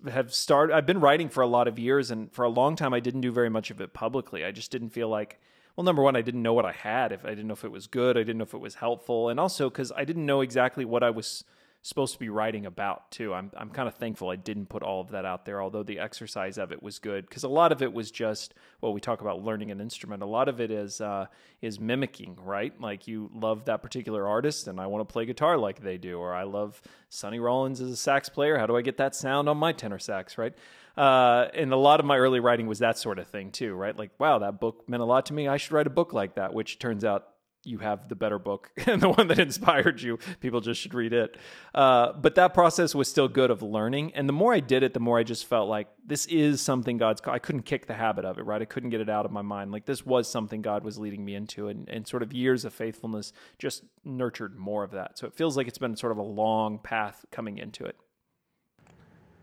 [0.10, 2.93] have started, I've been writing for a lot of years, and for a long time,
[2.93, 4.45] I didn't do very much of it publicly.
[4.45, 5.39] I just didn't feel like,
[5.75, 7.12] well, number one, I didn't know what I had.
[7.12, 9.29] If I didn't know if it was good, I didn't know if it was helpful.
[9.29, 11.43] And also because I didn't know exactly what I was
[11.86, 13.32] supposed to be writing about too.
[13.32, 16.00] I'm I'm kind of thankful I didn't put all of that out there, although the
[16.00, 19.21] exercise of it was good because a lot of it was just well, we talk
[19.21, 20.24] about learning an instrument.
[20.24, 21.28] A lot of it is uh,
[21.62, 22.74] is mimicking, right?
[22.82, 26.17] Like you love that particular artist, and I want to play guitar like they do,
[26.17, 28.58] or I love Sonny Rollins as a sax player.
[28.58, 30.56] How do I get that sound on my tenor sax, right?
[30.98, 33.95] Uh, and a lot of my early writing was that sort of thing too, right?
[33.95, 35.48] Like, wow, that book meant a lot to me.
[35.48, 37.35] I should write a book like that, which turns out
[37.65, 40.19] you have the better book and the one that inspired you.
[40.39, 41.38] People just should read it.
[41.73, 44.13] Uh, but that process was still good of learning.
[44.15, 46.97] And the more I did it, the more I just felt like this is something
[46.97, 47.21] God's.
[47.25, 48.62] I couldn't kick the habit of it, right?
[48.62, 49.71] I couldn't get it out of my mind.
[49.71, 52.73] Like this was something God was leading me into, and, and sort of years of
[52.73, 55.17] faithfulness just nurtured more of that.
[55.17, 57.95] So it feels like it's been sort of a long path coming into it.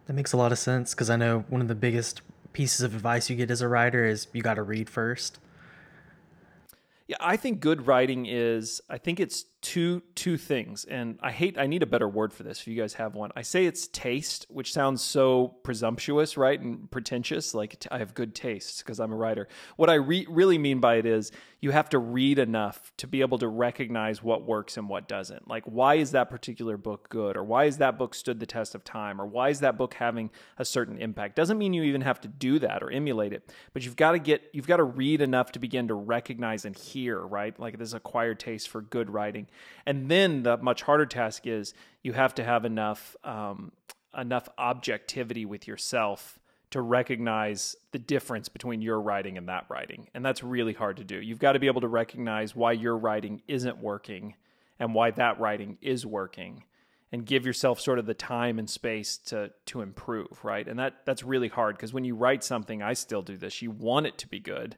[0.07, 2.95] That makes a lot of sense because I know one of the biggest pieces of
[2.95, 5.39] advice you get as a writer is you got to read first.
[7.09, 11.57] Yeah, I think good writing is I think it's two two things and i hate
[11.57, 13.31] i need a better word for this if you guys have one.
[13.37, 18.35] I say it's taste which sounds so presumptuous right and pretentious like i have good
[18.35, 19.47] taste because i'm a writer.
[19.77, 23.21] What i re- really mean by it is you have to read enough to be
[23.21, 25.47] able to recognize what works and what doesn't.
[25.47, 28.75] Like why is that particular book good or why is that book stood the test
[28.75, 31.37] of time or why is that book having a certain impact?
[31.37, 34.19] Doesn't mean you even have to do that or emulate it but you've got to
[34.19, 37.59] get you've got to read enough to begin to recognize and hear right?
[37.61, 39.47] Like this acquired taste for good writing
[39.87, 43.73] and then the much harder task is you have to have enough um,
[44.17, 46.39] enough objectivity with yourself
[46.71, 50.09] to recognize the difference between your writing and that writing.
[50.15, 51.21] And that's really hard to do.
[51.21, 54.35] You've got to be able to recognize why your writing isn't working
[54.79, 56.65] and why that writing is working
[57.13, 60.67] and give yourself sort of the time and space to to improve, right?
[60.67, 63.61] And that that's really hard because when you write something, I still do this.
[63.61, 64.77] You want it to be good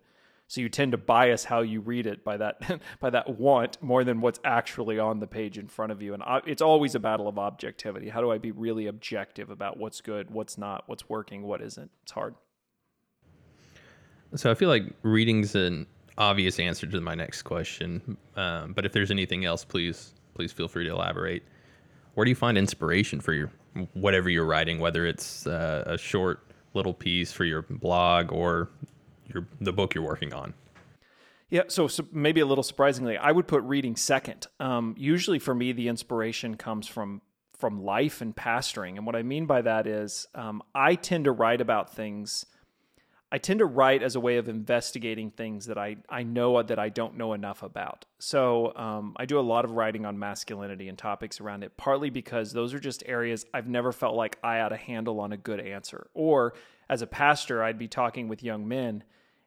[0.54, 4.04] so you tend to bias how you read it by that by that want more
[4.04, 6.14] than what's actually on the page in front of you.
[6.14, 8.08] And it's always a battle of objectivity.
[8.08, 11.90] How do I be really objective about what's good, what's not, what's working, what isn't?
[12.04, 12.36] It's hard.
[14.36, 15.86] So I feel like reading's an
[16.18, 18.16] obvious answer to my next question.
[18.36, 21.42] Um, but if there's anything else, please please feel free to elaborate.
[22.14, 23.50] Where do you find inspiration for your
[23.94, 28.70] whatever you're writing, whether it's uh, a short little piece for your blog or
[29.26, 30.54] your the book you're working on?
[31.50, 34.46] Yeah, so, so, maybe a little surprisingly, I would put reading second.
[34.58, 37.22] Um, usually, for me, the inspiration comes from
[37.56, 41.32] from life and pastoring, and what I mean by that is um, I tend to
[41.32, 42.46] write about things.
[43.30, 46.78] I tend to write as a way of investigating things that I, I know that
[46.78, 48.04] I don't know enough about.
[48.20, 52.10] So um, I do a lot of writing on masculinity and topics around it, partly
[52.10, 55.36] because those are just areas I've never felt like I had a handle on a
[55.36, 56.06] good answer.
[56.14, 56.54] Or
[56.88, 59.02] as a pastor, I'd be talking with young men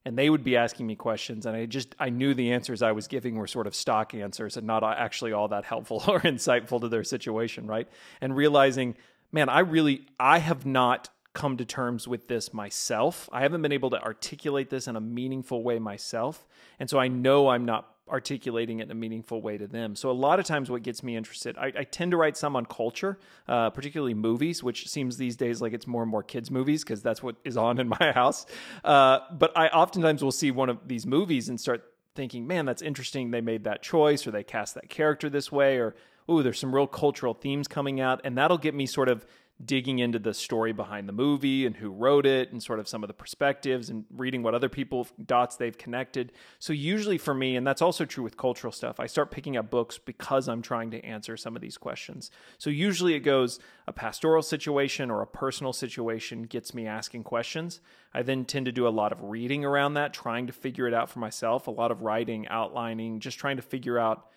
[0.08, 2.94] and they would be asking me questions and i just i knew the answers i
[2.94, 6.22] was giving were sort of stock answers and not uh, actually all that helpful or
[6.22, 7.90] insightful to their situation right?
[8.22, 8.96] And realizing
[9.34, 13.30] man i really i have not come to terms with this myself.
[13.32, 16.48] I haven't been able to articulate this in a meaningful way myself.
[16.80, 19.96] And so i know i'm not articulating it in a meaningful way to them.
[19.96, 22.56] So a lot of times, what gets me interested, I, I tend to write some
[22.56, 26.52] on culture, uh, particularly movies, which seems these days like it's more and more kids'
[26.52, 28.46] movies because that's what is on in my house.
[28.84, 31.84] Uh, but I oftentimes will see one of these movies and start
[32.16, 33.32] thinking, man, that's interesting.
[33.32, 35.96] They made that choice, or they cast that character this way, or
[36.30, 39.26] ooh, there's some real cultural themes coming out, and that'll get me sort of
[39.64, 43.04] digging into the story behind the movie and who wrote it and sort of some
[43.04, 46.32] of the perspectives and reading what other people dots they've connected.
[46.60, 49.72] So usually for me and that's also true with cultural stuff, I start picking up
[49.72, 52.30] books because I'm trying to answer some of these questions.
[52.60, 57.82] So usually it goes a pastoral situation or a personal situation gets me asking questions.
[58.14, 60.94] I then tend to do a lot of reading around that, trying to figure it
[60.94, 64.28] out for myself, a lot of writing, outlining, just trying to figure out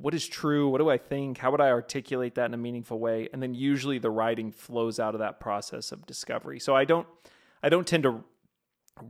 [0.00, 0.68] what is true?
[0.68, 1.38] What do I think?
[1.38, 3.28] How would I articulate that in a meaningful way?
[3.32, 6.60] And then usually the writing flows out of that process of discovery.
[6.60, 7.06] So I don't
[7.62, 8.22] I don't tend to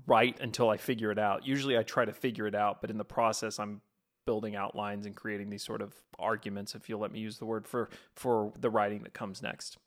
[0.07, 1.47] write until I figure it out.
[1.47, 3.81] Usually I try to figure it out, but in the process I'm
[4.27, 7.67] building outlines and creating these sort of arguments if you'll let me use the word
[7.67, 9.79] for for the writing that comes next.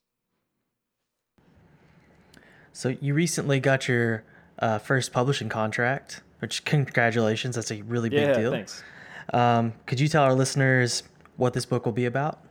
[2.73, 4.23] So you recently got your
[4.59, 8.51] uh, first publishing contract, which congratulations, that's a really big yeah, deal.
[8.51, 8.83] Thanks.
[9.31, 11.03] Um, could you tell our listeners
[11.37, 12.43] what this book will be about?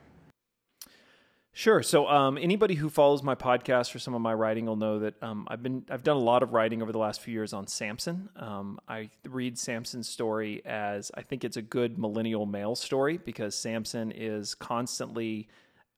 [1.52, 1.82] Sure.
[1.82, 5.20] So, um, anybody who follows my podcast or some of my writing will know that
[5.22, 7.66] um, I've been I've done a lot of writing over the last few years on
[7.66, 8.28] Samson.
[8.36, 13.56] Um, I read Samson's story as I think it's a good millennial male story because
[13.56, 15.48] Samson is constantly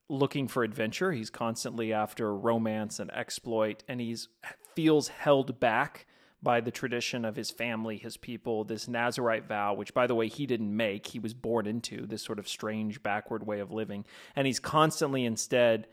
[0.09, 1.12] looking for adventure.
[1.12, 4.29] He's constantly after romance and exploit, and he's
[4.75, 6.07] feels held back
[6.43, 10.29] by the tradition of his family, his people, this Nazarite vow, which, by the way,
[10.29, 14.05] he didn't make, he was born into this sort of strange, backward way of living.
[14.35, 15.87] And he's constantly instead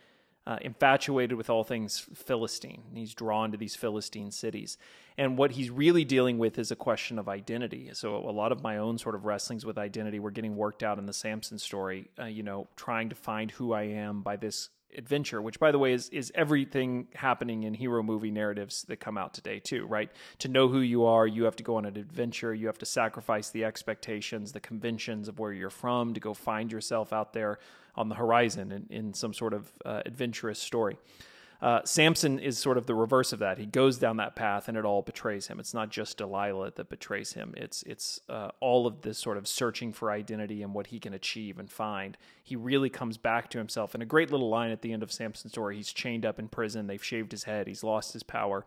[0.48, 2.82] uh, infatuated with all things Philistine.
[2.96, 4.80] He's drawn to these Philistine cities.
[5.18, 7.92] And what he's really dealing with is a question of identity.
[7.94, 10.98] So, a lot of my own sort of wrestlings with identity were getting worked out
[10.98, 14.70] in the Samson story, uh, you know, trying to find who I am by this
[14.98, 19.18] adventure, which by the way is is everything happening in hero movie narratives that come
[19.18, 20.10] out today too, right?
[20.40, 22.86] To know who you are, you have to go on an adventure, you have to
[22.86, 27.60] sacrifice the expectations, the conventions of where you're from to go find yourself out there
[27.96, 30.98] on the horizon in, in some sort of uh, adventurous story.
[31.62, 33.58] Uh, Samson is sort of the reverse of that.
[33.58, 35.60] He goes down that path, and it all betrays him.
[35.60, 37.54] It's not just Delilah that betrays him.
[37.58, 41.14] It's it's uh, all of this sort of searching for identity and what he can
[41.14, 42.18] achieve and find.
[42.42, 43.94] He really comes back to himself.
[43.94, 46.48] And a great little line at the end of Samson's story: he's chained up in
[46.48, 46.88] prison.
[46.88, 47.68] They've shaved his head.
[47.68, 48.66] He's lost his power,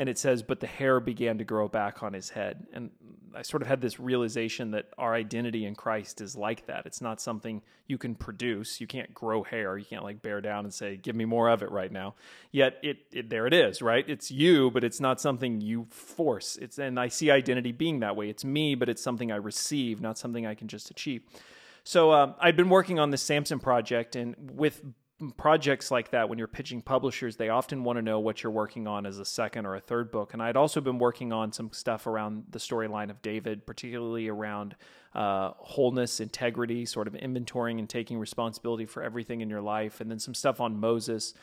[0.00, 2.90] and it says, "But the hair began to grow back on his head." And
[3.34, 6.86] I sort of had this realization that our identity in Christ is like that.
[6.86, 8.80] It's not something you can produce.
[8.80, 9.76] You can't grow hair.
[9.76, 12.14] You can't like bear down and say, "Give me more of it right now."
[12.50, 14.08] Yet it, it there it is, right?
[14.08, 16.56] It's you, but it's not something you force.
[16.56, 18.30] It's and I see identity being that way.
[18.30, 21.20] It's me, but it's something I receive, not something I can just achieve.
[21.84, 24.82] So um, I'd been working on this Samson project, and with
[25.36, 28.86] projects like that, when you're pitching publishers, they often want to know what you're working
[28.86, 30.32] on as a second or a third book.
[30.32, 34.76] And I'd also been working on some stuff around the storyline of David, particularly around
[35.14, 40.10] uh, wholeness, integrity, sort of inventorying and taking responsibility for everything in your life, and
[40.10, 41.34] then some stuff on Moses.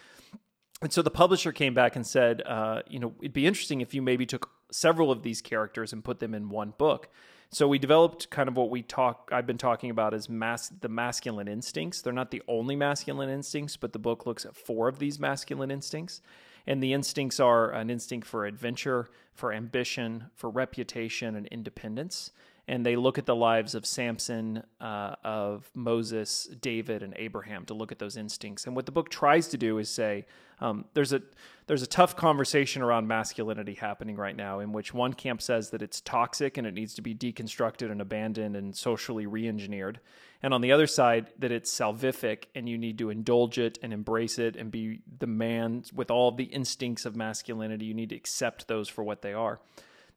[0.82, 3.94] And so the publisher came back and said, uh, you know, it'd be interesting if
[3.94, 7.10] you maybe took several of these characters and put them in one book.
[7.50, 10.90] So we developed kind of what we talk I've been talking about as mas- the
[10.90, 12.02] masculine instincts.
[12.02, 15.72] They're not the only masculine instincts, but the book looks at four of these masculine
[15.72, 16.22] instincts.
[16.66, 22.32] And the instincts are an instinct for adventure, for ambition, for reputation and independence
[22.68, 27.74] and they look at the lives of Samson, uh, of Moses, David, and Abraham to
[27.74, 28.66] look at those instincts.
[28.66, 30.26] And what the book tries to do is say
[30.60, 31.22] um, there's a
[31.68, 35.82] there's a tough conversation around masculinity happening right now, in which one camp says that
[35.82, 40.00] it's toxic and it needs to be deconstructed and abandoned and socially re-engineered,
[40.42, 43.92] and on the other side that it's salvific and you need to indulge it and
[43.92, 47.86] embrace it and be the man with all the instincts of masculinity.
[47.86, 49.60] You need to accept those for what they are.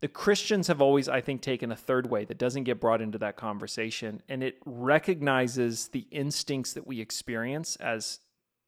[0.00, 3.18] The Christians have always, I think, taken a third way that doesn't get brought into
[3.18, 8.20] that conversation, and it recognizes the instincts that we experience as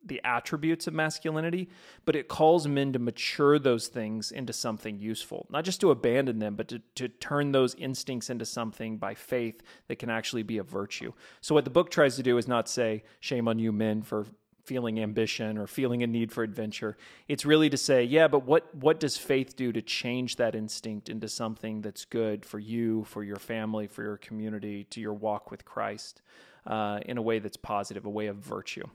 [0.05, 1.69] the attributes of masculinity,
[2.05, 6.39] but it calls men to mature those things into something useful, not just to abandon
[6.39, 10.59] them, but to, to turn those instincts into something by faith that can actually be
[10.59, 11.13] a virtue.
[11.41, 14.27] So, what the book tries to do is not say, shame on you men for
[14.65, 16.97] feeling ambition or feeling a need for adventure.
[17.29, 21.09] It's really to say, yeah, but what what does faith do to change that instinct
[21.09, 25.51] into something that's good for you, for your family, for your community, to your walk
[25.51, 26.23] with Christ,
[26.67, 28.87] uh, in a way that's positive, a way of virtue.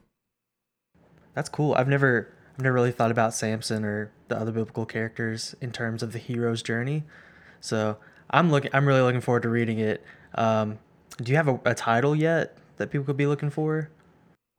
[1.38, 1.74] That's cool.
[1.74, 6.02] I've never I've never really thought about Samson or the other biblical characters in terms
[6.02, 7.04] of the hero's journey.
[7.60, 7.96] So
[8.28, 8.72] I'm looking.
[8.74, 10.02] I'm really looking forward to reading it.
[10.34, 10.80] Um,
[11.18, 13.88] do you have a, a title yet that people could be looking for?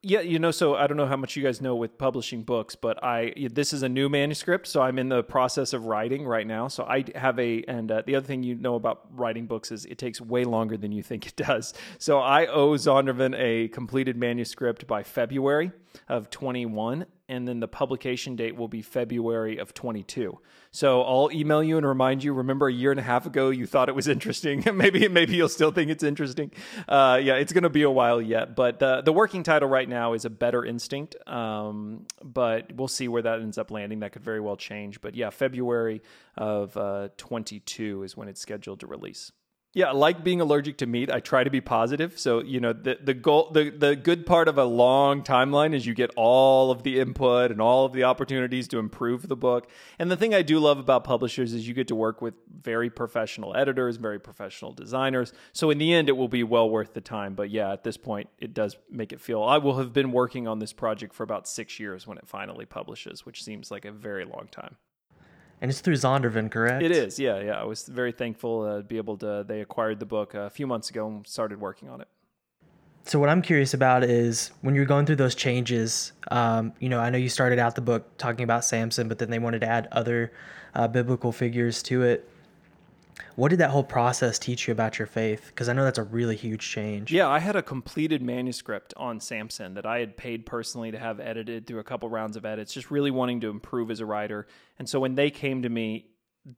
[0.02, 2.74] Yeah, you know, so I don't know how much you guys know with publishing books,
[2.74, 6.48] but I this is a new manuscript, so I'm in the process of writing right
[6.48, 6.70] now.
[6.70, 9.84] So I have a, and uh, the other thing you know about writing books is
[9.86, 11.74] it takes way longer than you think it does.
[11.98, 15.72] So I owe Zondervan a completed manuscript by February
[16.08, 20.40] of 21, and then the publication date will be February of 22.
[20.72, 22.34] So I'll email you and remind you.
[22.34, 24.64] Remember, a year and a half ago, you thought it was interesting.
[24.74, 26.52] maybe maybe you'll still think it's interesting.
[26.88, 28.56] Uh, yeah, it's going to be a while yet.
[28.56, 31.16] But the the working title right now is a better instinct.
[31.28, 34.00] Um, but we'll see where that ends up landing.
[34.00, 35.00] That could very well change.
[35.00, 36.02] But yeah, February
[36.36, 39.32] of uh, 22 is when it's scheduled to release.
[39.72, 42.18] Yeah, like being allergic to meat, I try to be positive.
[42.18, 45.86] So, you know, the the goal the the good part of a long timeline is
[45.86, 49.70] you get all of the input and all of the opportunities to improve the book.
[50.00, 52.90] And the thing I do love about publishers is you get to work with very
[52.90, 55.34] professional editors, very professional designers.
[55.54, 57.36] So in the end it will be well worth the time.
[57.36, 60.48] But yeah, at this point it does make it feel I will have been working
[60.48, 63.92] on this project for about 6 years when it finally publishes, which seems like a
[63.92, 64.78] very long time.
[65.62, 66.84] And it's through Zondervan, correct?
[66.84, 67.60] It is, yeah, yeah.
[67.60, 69.44] I was very thankful uh, to be able to.
[69.46, 72.08] They acquired the book a few months ago and started working on it.
[73.04, 76.14] So what I'm curious about is when you're going through those changes.
[76.32, 79.30] Um, you know, I know you started out the book talking about Samson, but then
[79.30, 80.32] they wanted to add other
[80.76, 82.30] uh, biblical figures to it.
[83.36, 85.48] What did that whole process teach you about your faith?
[85.48, 87.12] Because I know that's a really huge change.
[87.12, 91.20] Yeah, I had a completed manuscript on Samson that I had paid personally to have
[91.20, 94.48] edited through a couple rounds of edits, just really wanting to improve as a writer.
[94.78, 96.08] And so when they came to me,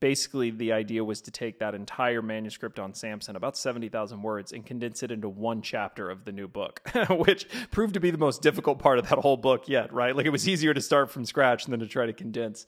[0.00, 4.64] basically the idea was to take that entire manuscript on Samson, about 70,000 words, and
[4.64, 8.42] condense it into one chapter of the new book, which proved to be the most
[8.42, 10.16] difficult part of that whole book yet, right?
[10.16, 12.66] Like it was easier to start from scratch than to try to condense.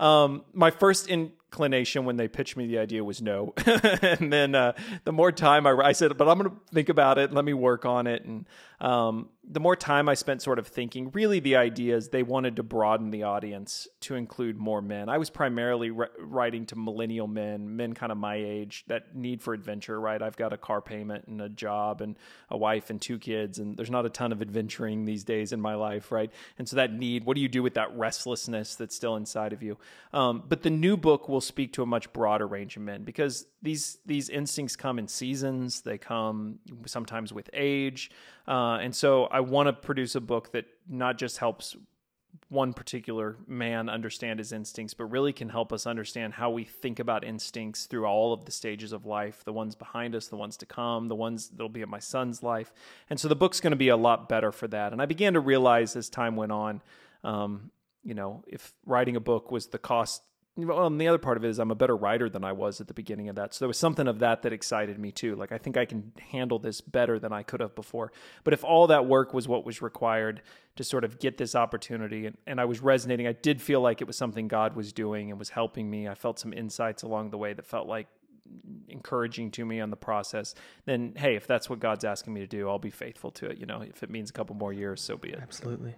[0.00, 3.52] Um, my first in inclination when they pitched me the idea was no.
[3.66, 4.72] and then uh,
[5.04, 7.30] the more time I, I said, but I'm going to think about it.
[7.30, 8.24] Let me work on it.
[8.24, 8.46] And
[8.80, 12.56] um, the more time I spent sort of thinking, really the idea is they wanted
[12.56, 15.08] to broaden the audience to include more men.
[15.08, 19.42] I was primarily re- writing to millennial men, men kind of my age that need
[19.42, 20.22] for adventure, right?
[20.22, 22.16] I've got a car payment and a job and
[22.48, 25.60] a wife and two kids, and there's not a ton of adventuring these days in
[25.60, 26.32] my life, right?
[26.58, 29.62] And so that need, what do you do with that restlessness that's still inside of
[29.62, 29.76] you?
[30.12, 33.46] Um, but the new book will speak to a much broader range of men because
[33.60, 35.82] these these instincts come in seasons.
[35.82, 38.10] They come sometimes with age,
[38.48, 41.76] uh, and so I want to produce a book that not just helps
[42.48, 46.98] one particular man understand his instincts, but really can help us understand how we think
[46.98, 50.56] about instincts through all of the stages of life the ones behind us, the ones
[50.56, 52.72] to come, the ones that'll be in my son's life.
[53.10, 54.92] And so the book's going to be a lot better for that.
[54.92, 56.82] And I began to realize as time went on,
[57.24, 57.70] um,
[58.02, 60.22] you know, if writing a book was the cost
[60.56, 62.80] well, and the other part of it is I'm a better writer than I was
[62.80, 63.54] at the beginning of that.
[63.54, 65.34] So there was something of that that excited me too.
[65.34, 68.12] Like I think I can handle this better than I could have before.
[68.44, 70.42] But if all that work was what was required
[70.76, 74.02] to sort of get this opportunity and, and I was resonating, I did feel like
[74.02, 76.06] it was something God was doing and was helping me.
[76.06, 78.08] I felt some insights along the way that felt like
[78.88, 82.46] encouraging to me on the process, then hey, if that's what God's asking me to
[82.46, 83.56] do, I'll be faithful to it.
[83.56, 85.38] You know, if it means a couple more years, so be it.
[85.40, 85.94] Absolutely.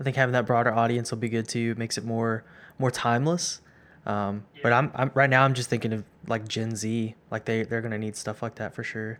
[0.00, 1.72] I think having that broader audience will be good too.
[1.72, 2.44] It makes it more
[2.78, 3.60] more timeless
[4.06, 7.64] um, but I'm, I'm right now I'm just thinking of like Gen Z, like they
[7.64, 9.18] they're gonna need stuff like that for sure.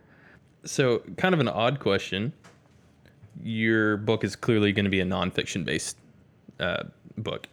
[0.63, 2.33] So, kind of an odd question.
[3.43, 5.97] Your book is clearly going to be a nonfiction based
[6.59, 6.83] uh,
[7.17, 7.47] book.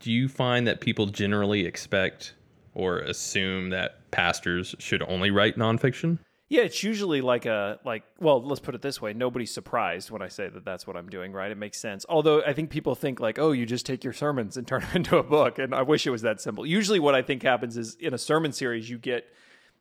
[0.00, 2.34] Do you find that people generally expect
[2.74, 6.18] or assume that pastors should only write nonfiction?
[6.52, 10.20] Yeah, it's usually like a like well, let's put it this way, nobody's surprised when
[10.20, 11.50] I say that that's what I'm doing, right?
[11.50, 12.04] It makes sense.
[12.10, 14.90] Although I think people think like, "Oh, you just take your sermons and turn them
[14.92, 16.66] into a book." And I wish it was that simple.
[16.66, 19.24] Usually what I think happens is in a sermon series you get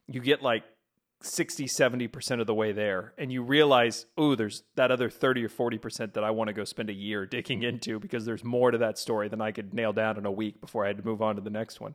[0.08, 0.64] you get like
[1.24, 5.50] 60 70% of the way there and you realize oh there's that other 30 or
[5.50, 8.80] 40% that i want to go spend a year digging into because there's more to
[8.80, 11.22] that story than i could nail down in a week before i had to move
[11.22, 11.94] on to the next one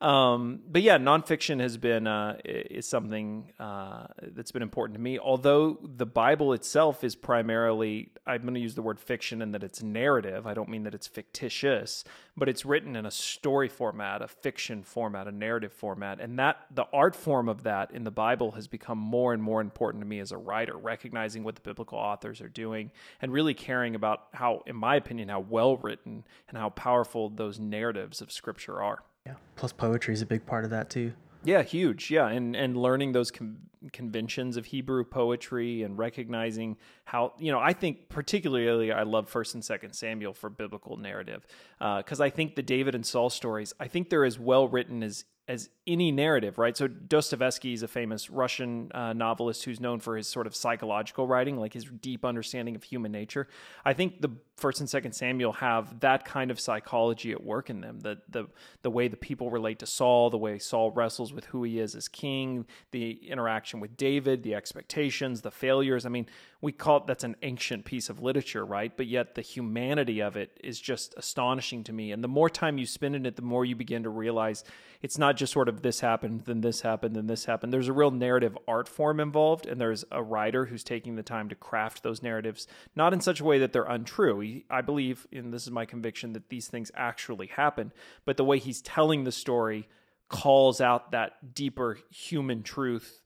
[0.00, 5.18] um, but yeah, nonfiction has been uh, is something uh, that's been important to me.
[5.18, 9.64] Although the Bible itself is primarily, I'm going to use the word fiction and that
[9.64, 10.46] it's narrative.
[10.46, 12.04] I don't mean that it's fictitious,
[12.36, 16.66] but it's written in a story format, a fiction format, a narrative format, and that
[16.72, 20.06] the art form of that in the Bible has become more and more important to
[20.06, 20.76] me as a writer.
[20.76, 25.28] Recognizing what the biblical authors are doing and really caring about how, in my opinion,
[25.28, 29.02] how well written and how powerful those narratives of Scripture are.
[29.26, 29.34] Yeah.
[29.56, 31.12] Plus poetry is a big part of that too.
[31.44, 32.10] Yeah, huge.
[32.10, 33.58] Yeah, and and learning those con-
[33.92, 39.54] conventions of Hebrew poetry and recognizing how you know I think particularly I love First
[39.54, 41.46] and Second Samuel for biblical narrative
[41.78, 45.02] because uh, I think the David and Saul stories I think they're as well written
[45.02, 46.76] as as any narrative, right?
[46.76, 51.26] So Dostoevsky is a famous Russian uh, novelist who's known for his sort of psychological
[51.26, 53.48] writing, like his deep understanding of human nature.
[53.82, 57.80] I think the First and Second Samuel have that kind of psychology at work in
[57.80, 58.00] them.
[58.00, 58.48] The the
[58.82, 61.94] the way the people relate to Saul, the way Saul wrestles with who he is
[61.94, 66.06] as king, the interaction with David, the expectations, the failures.
[66.06, 66.26] I mean,
[66.60, 68.96] we call it that's an ancient piece of literature, right?
[68.96, 72.10] But yet the humanity of it is just astonishing to me.
[72.12, 74.64] And the more time you spend in it, the more you begin to realize
[75.02, 77.72] it's not just sort of this happened, then this happened, then this happened.
[77.72, 81.48] There's a real narrative art form involved, and there's a writer who's taking the time
[81.50, 82.66] to craft those narratives,
[82.96, 84.62] not in such a way that they're untrue.
[84.68, 87.92] I believe, and this is my conviction, that these things actually happen,
[88.24, 89.88] but the way he's telling the story
[90.28, 93.20] calls out that deeper human truth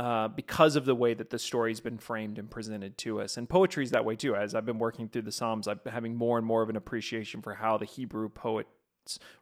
[0.00, 3.36] uh, because of the way that the story's been framed and presented to us.
[3.36, 4.34] And poetry is that way too.
[4.34, 6.76] As I've been working through the Psalms, I've been having more and more of an
[6.76, 8.66] appreciation for how the Hebrew poet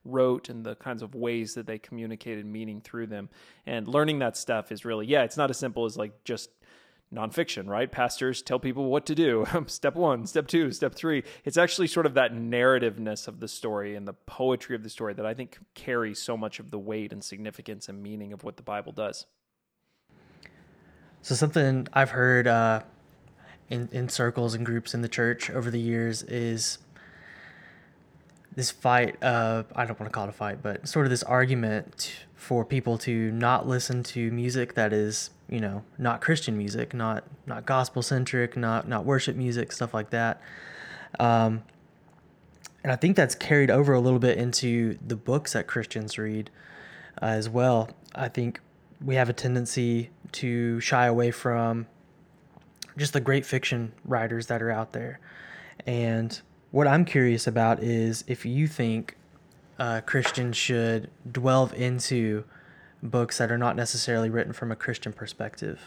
[0.05, 3.29] wrote and the kinds of ways that they communicated meaning through them.
[3.67, 6.51] And learning that stuff is really, yeah, it's not as simple as like just
[7.15, 7.93] nonfiction, right?
[7.93, 9.47] Pastors tell people what to do.
[9.69, 11.23] step one, step two, step three.
[11.45, 15.15] It's actually sort of that narrativeness of the story and the poetry of the story
[15.15, 18.57] that I think carries so much of the weight and significance and meaning of what
[18.57, 19.25] the Bible does.
[21.23, 22.83] So something I've heard uh,
[23.69, 26.79] in in circles and groups in the church over the years is
[28.55, 31.23] this fight uh, I don't want to call it a fight, but sort of this
[31.23, 36.95] argument for people to not listen to music that is, you know, not Christian music,
[36.95, 40.41] not not gospel centric, not not worship music, stuff like that.
[41.21, 41.63] Um,
[42.83, 46.51] and I think that's carried over a little bit into the books that Christians read
[47.21, 47.91] uh, as well.
[48.15, 48.61] I think
[49.05, 51.87] we have a tendency to shy away from
[52.97, 55.21] just the great fiction writers that are out there.
[55.87, 56.41] And
[56.71, 59.17] what I'm curious about is if you think
[59.79, 62.45] uh, Christians should delve into
[63.03, 65.81] books that are not necessarily written from a Christian perspective?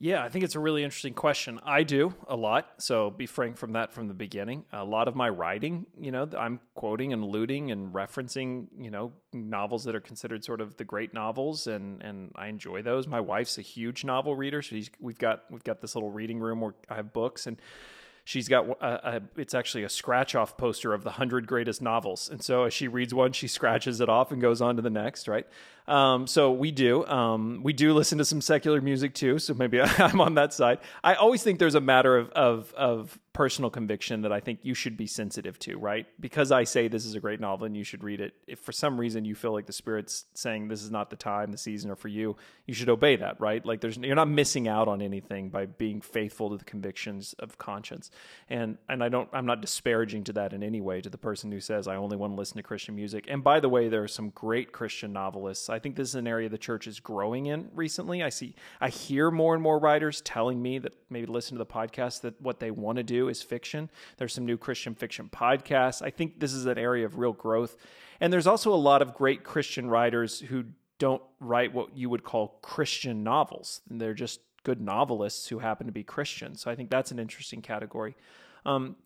[0.00, 1.58] Yeah, I think it's a really interesting question.
[1.64, 2.70] I do a lot.
[2.78, 4.64] So be frank from that from the beginning.
[4.72, 9.12] A lot of my writing, you know, I'm quoting and alluding and referencing, you know,
[9.32, 13.08] novels that are considered sort of the great novels and and I enjoy those.
[13.08, 14.62] My wife's a huge novel reader.
[14.62, 17.60] So we've got we've got this little reading room where I have books and
[18.22, 22.28] she's got a, a, it's actually a scratch off poster of the 100 greatest novels
[22.28, 24.90] and so as she reads one she scratches it off and goes on to the
[24.90, 25.46] next right
[25.88, 29.80] um, so we do um, we do listen to some secular music too so maybe
[29.98, 34.22] i'm on that side i always think there's a matter of, of, of personal conviction
[34.22, 36.08] that I think you should be sensitive to, right?
[36.18, 38.34] Because I say this is a great novel and you should read it.
[38.48, 41.52] If for some reason you feel like the spirit's saying this is not the time,
[41.52, 42.36] the season, or for you,
[42.66, 43.64] you should obey that, right?
[43.64, 47.58] Like there's you're not missing out on anything by being faithful to the convictions of
[47.58, 48.10] conscience.
[48.48, 51.52] And and I don't I'm not disparaging to that in any way to the person
[51.52, 53.26] who says I only want to listen to Christian music.
[53.28, 55.70] And by the way, there are some great Christian novelists.
[55.78, 58.22] Think this is an area the church is growing in recently.
[58.22, 61.66] I see I hear more and more writers telling me that maybe listen to the
[61.66, 63.90] podcast that what they want to do is fiction.
[64.16, 66.02] There's some new Christian fiction podcasts.
[66.02, 67.76] I think this is an area of real growth.
[68.20, 70.64] And there's also a lot of great Christian writers who
[70.98, 73.80] don't write what you would call Christian novels.
[73.88, 76.56] They're just good novelists who happen to be Christian.
[76.56, 78.16] So I think that's an interesting category.
[78.66, 78.96] Um,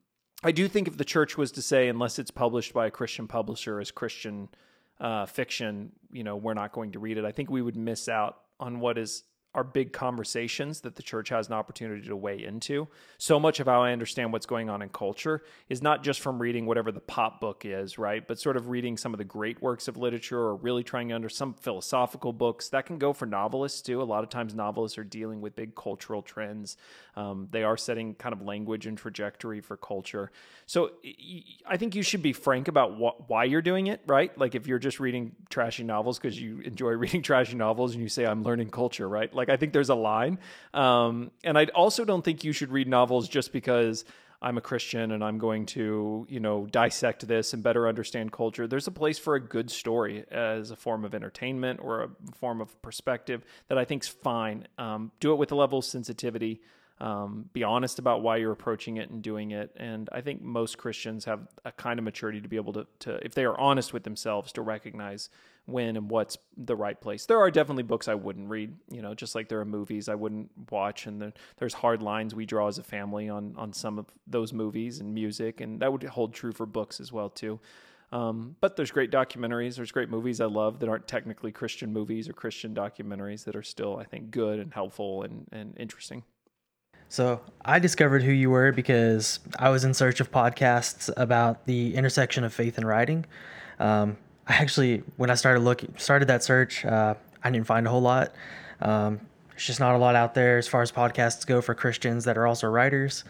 [0.42, 3.28] I do think if the church was to say, unless it's published by a Christian
[3.28, 4.48] publisher as Christian
[5.00, 7.24] uh, fiction, you know, we're not going to read it.
[7.24, 9.24] I think we would miss out on what is
[9.54, 12.88] are big conversations that the church has an opportunity to weigh into.
[13.18, 16.40] So much of how I understand what's going on in culture is not just from
[16.40, 18.26] reading whatever the pop book is, right?
[18.26, 21.14] But sort of reading some of the great works of literature or really trying to
[21.14, 22.70] under some philosophical books.
[22.70, 24.00] That can go for novelists too.
[24.00, 26.78] A lot of times novelists are dealing with big cultural trends.
[27.14, 30.30] Um, they are setting kind of language and trajectory for culture.
[30.64, 30.92] So
[31.66, 34.36] I think you should be frank about wh- why you're doing it, right?
[34.38, 38.08] Like if you're just reading trashy novels because you enjoy reading trashy novels and you
[38.08, 39.32] say, I'm learning culture, right?
[39.34, 40.38] Like like I think there's a line.
[40.72, 44.04] Um, and I also don't think you should read novels just because
[44.40, 48.68] I'm a Christian and I'm going to, you know, dissect this and better understand culture.
[48.68, 52.60] There's a place for a good story as a form of entertainment or a form
[52.60, 54.68] of perspective that I think is fine.
[54.78, 56.60] Um, do it with a level of sensitivity.
[57.00, 59.74] Um, be honest about why you're approaching it and doing it.
[59.76, 63.24] And I think most Christians have a kind of maturity to be able to, to
[63.24, 65.28] if they are honest with themselves, to recognize
[65.66, 67.26] when and what's the right place.
[67.26, 70.14] There are definitely books I wouldn't read, you know, just like there are movies I
[70.14, 73.98] wouldn't watch, and there, there's hard lines we draw as a family on on some
[73.98, 77.58] of those movies and music, and that would hold true for books as well too.
[78.12, 82.28] Um, but there's great documentaries, there's great movies I love that aren't technically Christian movies
[82.28, 86.22] or Christian documentaries that are still, I think, good and helpful and, and interesting.
[87.12, 91.94] So I discovered who you were because I was in search of podcasts about the
[91.94, 93.26] intersection of faith and writing.
[93.78, 94.16] Um,
[94.48, 98.00] I actually, when I started looking, started that search, uh, I didn't find a whole
[98.00, 98.32] lot.
[98.80, 102.24] Um, there's just not a lot out there as far as podcasts go for Christians
[102.24, 103.24] that are also writers.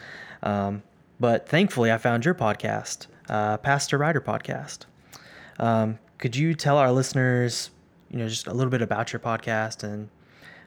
[0.45, 0.85] Um,
[1.19, 4.85] but thankfully, I found your podcast, uh, Pastor Writer Podcast.
[5.59, 7.71] Um, could you tell our listeners,
[8.13, 10.09] you know, just a little bit about your podcast and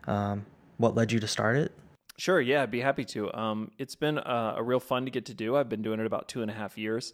[0.06, 0.46] um,
[0.76, 1.72] what led you to start it?
[2.18, 2.40] Sure.
[2.40, 3.34] Yeah, I'd be happy to.
[3.34, 5.56] Um, it's been a real fun to get to do.
[5.56, 7.14] I've been doing it about two and a half years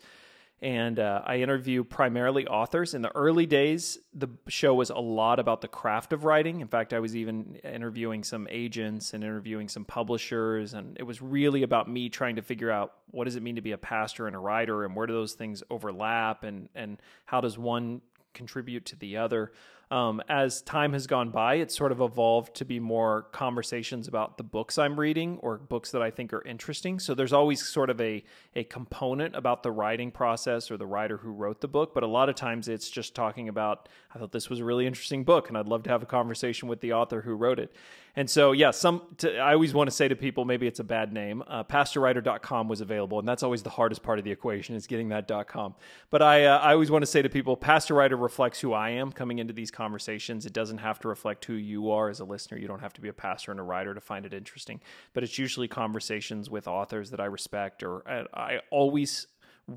[0.62, 2.94] and uh, I interview primarily authors.
[2.94, 6.62] In the early days, the show was a lot about the craft of writing.
[6.62, 11.20] In fact, I was even interviewing some agents and interviewing some publishers, and it was
[11.20, 14.28] really about me trying to figure out what does it mean to be a pastor
[14.28, 18.02] and a writer, and where do those things overlap, and and how does one
[18.36, 19.52] contribute to the other.
[19.92, 24.38] Um, as time has gone by, it's sort of evolved to be more conversations about
[24.38, 26.98] the books I'm reading or books that I think are interesting.
[26.98, 28.24] So there's always sort of a
[28.56, 32.08] a component about the writing process or the writer who wrote the book, but a
[32.08, 35.50] lot of times it's just talking about I thought this was a really interesting book
[35.50, 37.74] and I'd love to have a conversation with the author who wrote it.
[38.16, 40.84] And so, yeah, some to, I always want to say to people, maybe it's a
[40.84, 41.44] bad name.
[41.48, 45.10] Uh, PastorWriter.com was available, and that's always the hardest part of the equation is getting
[45.10, 45.76] that .com.
[46.10, 48.90] But I, uh, I always want to say to people, Pastor Writer reflects who I
[48.90, 50.46] am coming into these conversations.
[50.46, 52.58] It doesn't have to reflect who you are as a listener.
[52.58, 54.82] You don't have to be a pastor and a writer to find it interesting.
[55.14, 59.28] But it's usually conversations with authors that I respect, or uh, I always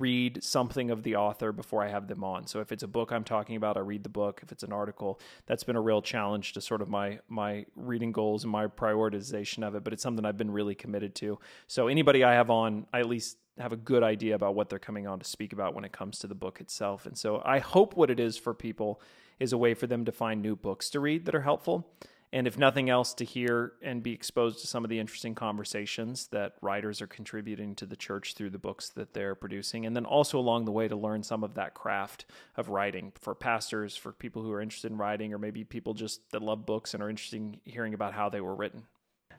[0.01, 2.47] read something of the author before I have them on.
[2.47, 4.41] So if it's a book I'm talking about, I read the book.
[4.43, 8.13] If it's an article, that's been a real challenge to sort of my my reading
[8.13, 11.39] goals and my prioritization of it, but it's something I've been really committed to.
[11.67, 14.79] So anybody I have on, I at least have a good idea about what they're
[14.79, 17.07] coming on to speak about when it comes to the book itself.
[17.07, 19.01] And so I hope what it is for people
[19.39, 21.89] is a way for them to find new books to read that are helpful
[22.35, 26.27] and if nothing else, to hear and be exposed to some of the interesting conversations
[26.33, 29.87] that writers are contributing to the church through the books that they're producing.
[29.87, 32.25] And then also along the way to learn some of that craft
[32.57, 36.29] of writing for pastors, for people who are interested in writing, or maybe people just
[36.33, 38.83] that love books and are interested in hearing about how they were written.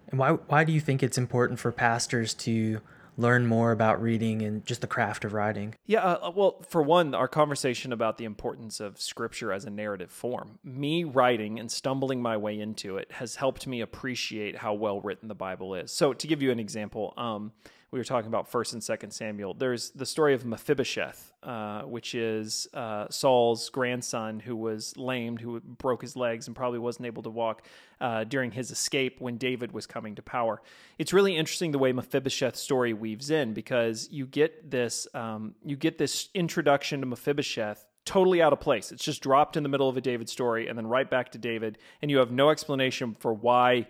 [0.08, 2.80] And why, why do you think it's important for pastors to
[3.18, 5.76] learn more about reading and just the craft of writing?
[5.86, 10.12] Yeah, uh, well, for one, our conversation about the importance of scripture as a narrative
[10.12, 10.60] form.
[10.64, 15.28] Me writing and stumbling my way into it has helped me appreciate how well written
[15.28, 15.92] the Bible is.
[15.92, 17.52] So, to give you an example, um,
[17.96, 19.54] we were talking about First and Second Samuel.
[19.54, 25.62] There's the story of Mephibosheth, uh, which is uh, Saul's grandson who was lamed, who
[25.62, 27.66] broke his legs and probably wasn't able to walk
[28.02, 30.62] uh, during his escape when David was coming to power.
[30.98, 35.78] It's really interesting the way Mephibosheth's story weaves in because you get this um, you
[35.78, 38.92] get this introduction to Mephibosheth totally out of place.
[38.92, 41.38] It's just dropped in the middle of a David story and then right back to
[41.38, 43.88] David, and you have no explanation for why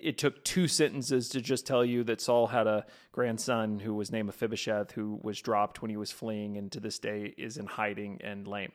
[0.00, 4.12] it took two sentences to just tell you that Saul had a grandson who was
[4.12, 7.66] named Mephibosheth, who was dropped when he was fleeing, and to this day is in
[7.66, 8.72] hiding and lame.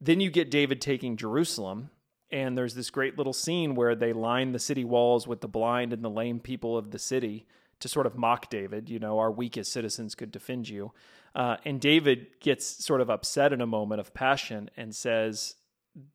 [0.00, 1.90] Then you get David taking Jerusalem,
[2.30, 5.92] and there's this great little scene where they line the city walls with the blind
[5.92, 7.46] and the lame people of the city
[7.80, 8.88] to sort of mock David.
[8.88, 10.92] You know, our weakest citizens could defend you.
[11.34, 15.56] Uh, and David gets sort of upset in a moment of passion and says,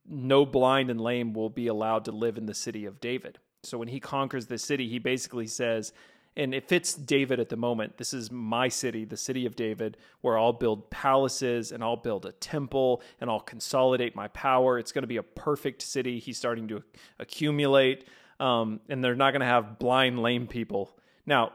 [0.08, 3.40] No blind and lame will be allowed to live in the city of David.
[3.64, 5.92] So when he conquers the city, he basically says,
[6.36, 7.98] and it fits David at the moment.
[7.98, 12.26] This is my city, the city of David, where I'll build palaces and I'll build
[12.26, 14.80] a temple and I'll consolidate my power.
[14.80, 16.20] It's going to be a perfect city.
[16.20, 16.84] He's starting to
[17.20, 18.06] accumulate,
[18.40, 20.96] um, and they're not going to have blind, lame people.
[21.26, 21.54] Now,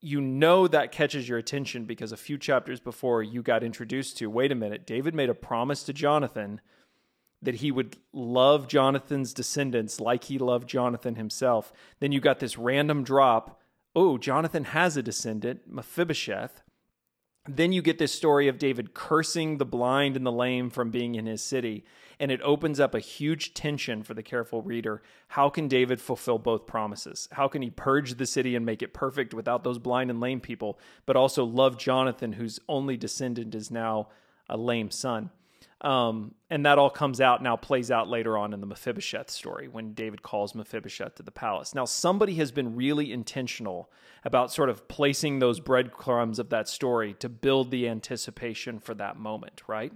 [0.00, 4.26] you know that catches your attention because a few chapters before you got introduced to
[4.26, 6.60] wait a minute, David made a promise to Jonathan
[7.44, 11.72] that he would love Jonathan's descendants like he loved Jonathan himself.
[12.00, 13.60] Then you got this random drop.
[13.94, 16.62] Oh, Jonathan has a descendant, Mephibosheth.
[17.46, 21.14] Then you get this story of David cursing the blind and the lame from being
[21.14, 21.84] in his city.
[22.18, 25.02] And it opens up a huge tension for the careful reader.
[25.28, 27.28] How can David fulfill both promises?
[27.32, 30.40] How can he purge the city and make it perfect without those blind and lame
[30.40, 34.08] people, but also love Jonathan, whose only descendant is now
[34.48, 35.30] a lame son?
[35.84, 39.68] Um, and that all comes out now, plays out later on in the Mephibosheth story
[39.68, 41.74] when David calls Mephibosheth to the palace.
[41.74, 43.90] Now, somebody has been really intentional
[44.24, 49.18] about sort of placing those breadcrumbs of that story to build the anticipation for that
[49.18, 49.92] moment, right?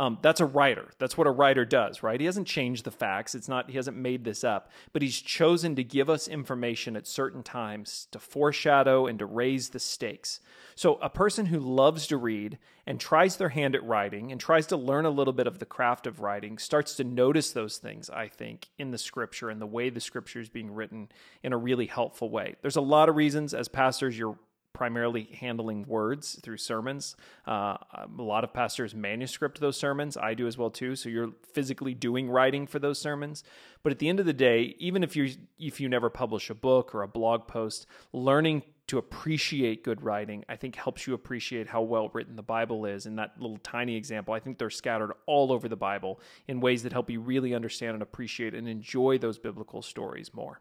[0.00, 0.88] Um, that's a writer.
[0.98, 2.18] That's what a writer does, right?
[2.18, 3.34] He hasn't changed the facts.
[3.34, 3.68] It's not.
[3.68, 4.70] He hasn't made this up.
[4.94, 9.68] But he's chosen to give us information at certain times to foreshadow and to raise
[9.68, 10.40] the stakes.
[10.74, 14.66] So a person who loves to read and tries their hand at writing and tries
[14.68, 18.08] to learn a little bit of the craft of writing starts to notice those things.
[18.08, 21.10] I think in the scripture and the way the scripture is being written
[21.42, 22.54] in a really helpful way.
[22.62, 24.38] There's a lot of reasons as pastors you're
[24.72, 27.16] primarily handling words through sermons.
[27.46, 30.16] Uh, a lot of pastors manuscript those sermons.
[30.16, 30.96] I do as well too.
[30.96, 33.44] So you're physically doing writing for those sermons.
[33.82, 36.54] But at the end of the day, even if you if you never publish a
[36.54, 41.68] book or a blog post, learning to appreciate good writing, I think helps you appreciate
[41.68, 43.06] how well written the Bible is.
[43.06, 46.82] In that little tiny example, I think they're scattered all over the Bible in ways
[46.82, 50.60] that help you really understand and appreciate and enjoy those biblical stories more.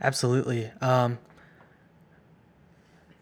[0.00, 0.70] Absolutely.
[0.80, 1.18] Um,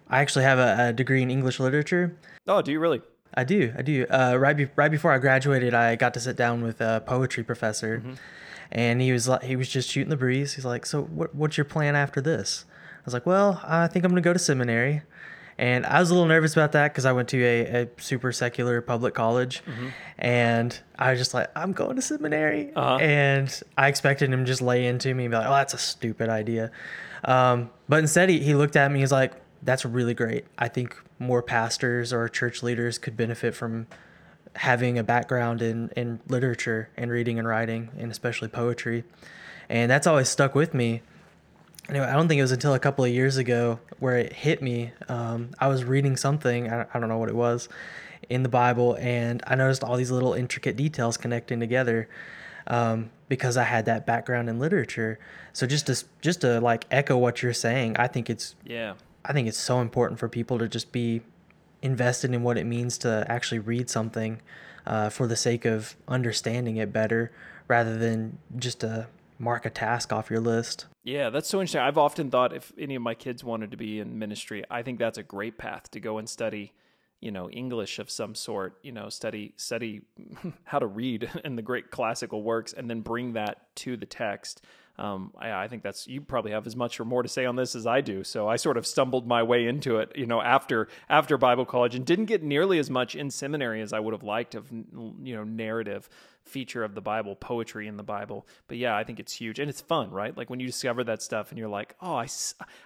[0.09, 2.17] I actually have a, a, degree in English literature.
[2.47, 3.03] Oh, do you really?
[3.35, 3.73] I do.
[3.77, 4.07] I do.
[4.09, 7.43] Uh, right, be- right before I graduated, I got to sit down with a poetry
[7.43, 8.15] professor, mm-hmm.
[8.71, 10.55] and he was like, he was just shooting the breeze.
[10.55, 14.05] He's like, "So, what, what's your plan after this?" I was like, "Well, I think
[14.05, 15.03] I'm going to go to seminary."
[15.57, 18.33] And I was a little nervous about that because I went to a, a, super
[18.33, 19.89] secular public college, mm-hmm.
[20.19, 22.97] and I was just like, I'm going to seminary, uh-huh.
[22.97, 25.79] and I expected him to just lay into me and be like, "Oh, that's a
[25.79, 26.73] stupid idea,"
[27.25, 28.99] um, but instead he, he looked at me.
[28.99, 29.33] He's like,
[29.65, 30.45] that's really great.
[30.59, 33.87] I think more pastors or church leaders could benefit from
[34.57, 39.05] having a background in, in literature and reading and writing, and especially poetry.
[39.69, 41.03] And that's always stuck with me.
[41.89, 44.63] Anyway, I don't think it was until a couple of years ago where it hit
[44.63, 44.93] me.
[45.09, 47.69] Um, I was reading something, I, don't know what it was,
[48.29, 52.09] in the Bible, and I noticed all these little intricate details connecting together.
[52.67, 55.19] Um, because I had that background in literature.
[55.53, 58.95] So just to just to like echo what you're saying, I think it's yeah
[59.25, 61.23] I think it's so important for people to just be
[61.83, 64.41] invested in what it means to actually read something
[64.87, 67.33] uh, for the sake of understanding it better
[67.69, 69.07] rather than just to
[69.39, 70.87] mark a task off your list.
[71.03, 71.81] Yeah, that's so interesting.
[71.81, 74.99] I've often thought if any of my kids wanted to be in ministry, I think
[74.99, 76.73] that's a great path to go and study,
[77.21, 80.03] you know, English of some sort, you know, study study
[80.65, 84.65] how to read in the great classical works and then bring that to the text
[84.97, 87.57] um, I, I, think that's you probably have as much or more to say on
[87.57, 88.23] this as I do.
[88.23, 91.97] So I sort of stumbled my way into it, you know, after after Bible college,
[91.97, 95.35] and didn't get nearly as much in seminary as I would have liked of you
[95.35, 96.09] know narrative
[96.45, 98.47] feature of the Bible, poetry in the Bible.
[98.69, 100.37] But yeah, I think it's huge and it's fun, right?
[100.37, 102.29] Like when you discover that stuff and you're like, oh, I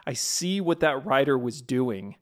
[0.06, 2.16] I see what that writer was doing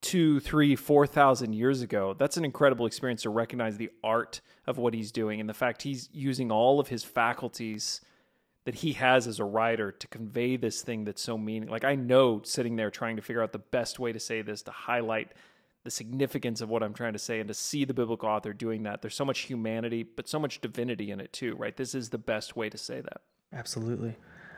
[0.00, 2.14] two, three, four thousand years ago.
[2.16, 5.82] That's an incredible experience to recognize the art of what he's doing and the fact
[5.82, 8.00] he's using all of his faculties
[8.70, 11.68] that he has as a writer to convey this thing that's so meaning.
[11.68, 14.62] Like I know sitting there trying to figure out the best way to say this
[14.62, 15.32] to highlight
[15.82, 18.84] the significance of what I'm trying to say and to see the biblical author doing
[18.84, 19.02] that.
[19.02, 21.76] There's so much humanity, but so much divinity in it too, right?
[21.76, 23.22] This is the best way to say that.
[23.52, 24.14] Absolutely.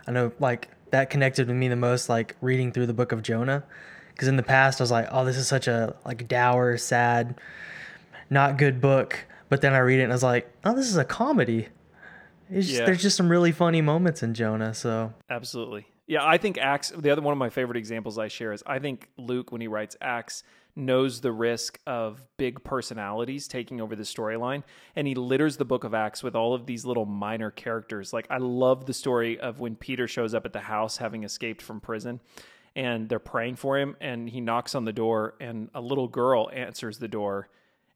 [0.06, 3.22] I know like that connected with me the most like reading through the book of
[3.22, 3.64] Jonah
[4.10, 7.40] because in the past I was like, "Oh, this is such a like dour, sad,
[8.28, 10.98] not good book." But then I read it and I was like, "Oh, this is
[10.98, 11.68] a comedy."
[12.52, 12.84] Just, yeah.
[12.84, 14.74] There's just some really funny moments in Jonah.
[14.74, 16.26] So absolutely, yeah.
[16.26, 16.90] I think Acts.
[16.90, 19.68] The other one of my favorite examples I share is I think Luke when he
[19.68, 20.42] writes Acts
[20.74, 24.62] knows the risk of big personalities taking over the storyline
[24.96, 28.26] and he litters the book of acts with all of these little minor characters like
[28.30, 31.78] i love the story of when peter shows up at the house having escaped from
[31.78, 32.20] prison
[32.74, 36.48] and they're praying for him and he knocks on the door and a little girl
[36.54, 37.48] answers the door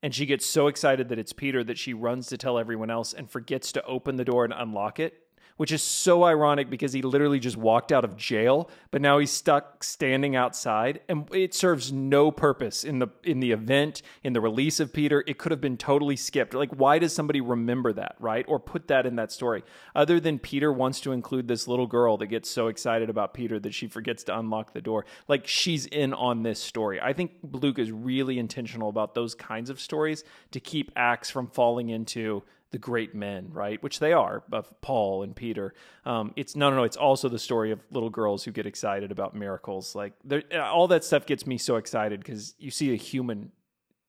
[0.02, 3.12] and she gets so excited that it's Peter that she runs to tell everyone else
[3.12, 5.14] and forgets to open the door and unlock it
[5.56, 9.30] which is so ironic because he literally just walked out of jail, but now he's
[9.30, 14.40] stuck standing outside and it serves no purpose in the in the event, in the
[14.40, 15.24] release of Peter.
[15.26, 16.54] It could have been totally skipped.
[16.54, 18.44] Like why does somebody remember that, right?
[18.48, 19.62] Or put that in that story?
[19.94, 23.58] Other than Peter wants to include this little girl that gets so excited about Peter
[23.60, 25.06] that she forgets to unlock the door.
[25.28, 27.00] Like she's in on this story.
[27.00, 31.48] I think Luke is really intentional about those kinds of stories to keep Acts from
[31.48, 32.42] falling into
[32.72, 33.82] the great men, right?
[33.82, 35.72] Which they are, of Paul and Peter.
[36.04, 36.82] Um, it's no, no, no.
[36.82, 39.94] It's also the story of little girls who get excited about miracles.
[39.94, 40.14] Like
[40.54, 43.52] all that stuff gets me so excited because you see a human,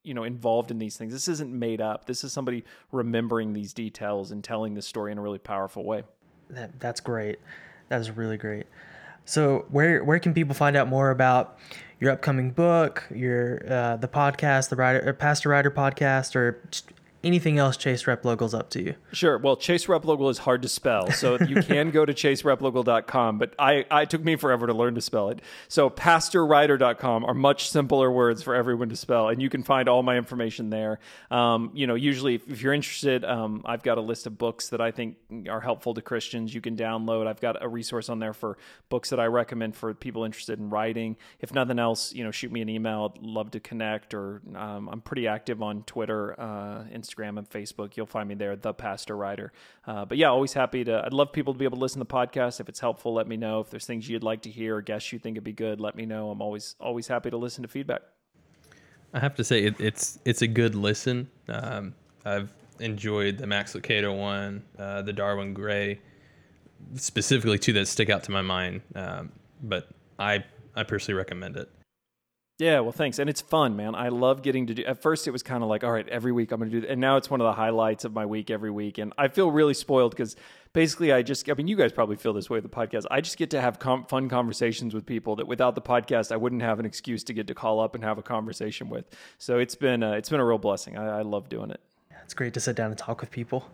[0.02, 1.12] you know, involved in these things.
[1.12, 2.06] This isn't made up.
[2.06, 6.02] This is somebody remembering these details and telling the story in a really powerful way.
[6.50, 7.38] That, that's great.
[7.90, 8.66] That is really great.
[9.24, 11.58] So where where can people find out more about
[12.00, 16.62] your upcoming book, your uh, the podcast, the writer, Pastor Writer podcast, or
[17.24, 18.94] anything else Chase Replogle's up to you?
[19.12, 19.38] Sure.
[19.38, 23.84] Well, Chase Replogle is hard to spell, so you can go to chasereplogle.com, but I,
[23.90, 25.40] I took me forever to learn to spell it.
[25.68, 30.02] So pastorwriter.com are much simpler words for everyone to spell, and you can find all
[30.02, 31.00] my information there.
[31.30, 34.80] Um, you know, usually if you're interested, um, I've got a list of books that
[34.80, 35.16] I think
[35.48, 36.54] are helpful to Christians.
[36.54, 37.26] You can download.
[37.26, 38.58] I've got a resource on there for
[38.88, 41.16] books that I recommend for people interested in writing.
[41.40, 43.12] If nothing else, you know, shoot me an email.
[43.14, 47.96] I'd love to connect, or um, I'm pretty active on Twitter, uh, Instagram and Facebook.
[47.96, 49.52] You'll find me there, the Pastor Writer.
[49.86, 51.02] Uh, but yeah, always happy to.
[51.04, 52.60] I'd love people to be able to listen to the podcast.
[52.60, 53.60] If it's helpful, let me know.
[53.60, 55.96] If there's things you'd like to hear or guests you think would be good, let
[55.96, 56.30] me know.
[56.30, 58.02] I'm always always happy to listen to feedback.
[59.12, 61.28] I have to say it, it's it's a good listen.
[61.48, 61.94] Um,
[62.24, 66.00] I've enjoyed the Max Lucado one, uh, the Derwin Gray,
[66.94, 68.82] specifically two that stick out to my mind.
[68.94, 69.88] Um, but
[70.18, 70.44] I
[70.76, 71.70] I personally recommend it.
[72.58, 73.20] Yeah, well, thanks.
[73.20, 73.94] And it's fun, man.
[73.94, 74.84] I love getting to do.
[74.84, 76.86] At first, it was kind of like, all right, every week I'm going to do,
[76.88, 78.98] and now it's one of the highlights of my week every week.
[78.98, 80.34] And I feel really spoiled because
[80.72, 83.04] basically, I just, I mean, you guys probably feel this way with the podcast.
[83.12, 86.36] I just get to have com- fun conversations with people that without the podcast, I
[86.36, 89.04] wouldn't have an excuse to get to call up and have a conversation with.
[89.38, 90.98] So it's been, uh, it's been a real blessing.
[90.98, 91.80] I, I love doing it.
[92.24, 93.70] It's great to sit down and talk with people.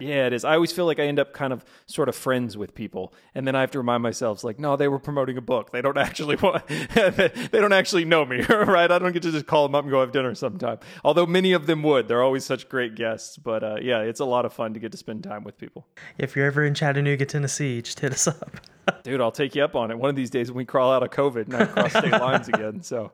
[0.00, 0.44] Yeah, it is.
[0.44, 3.46] I always feel like I end up kind of sort of friends with people, and
[3.46, 5.72] then I have to remind myself, like, no, they were promoting a book.
[5.72, 8.90] They don't actually want, they don't actually know me, right?
[8.90, 10.78] I don't get to just call them up and go have dinner sometime.
[11.04, 12.08] Although many of them would.
[12.08, 13.36] They're always such great guests.
[13.36, 15.86] But uh, yeah, it's a lot of fun to get to spend time with people.
[16.18, 18.60] If you're ever in Chattanooga, Tennessee, just hit us up.
[19.02, 19.98] Dude, I'll take you up on it.
[19.98, 22.48] One of these days when we crawl out of COVID and I cross state lines
[22.48, 22.82] again.
[22.82, 23.12] So.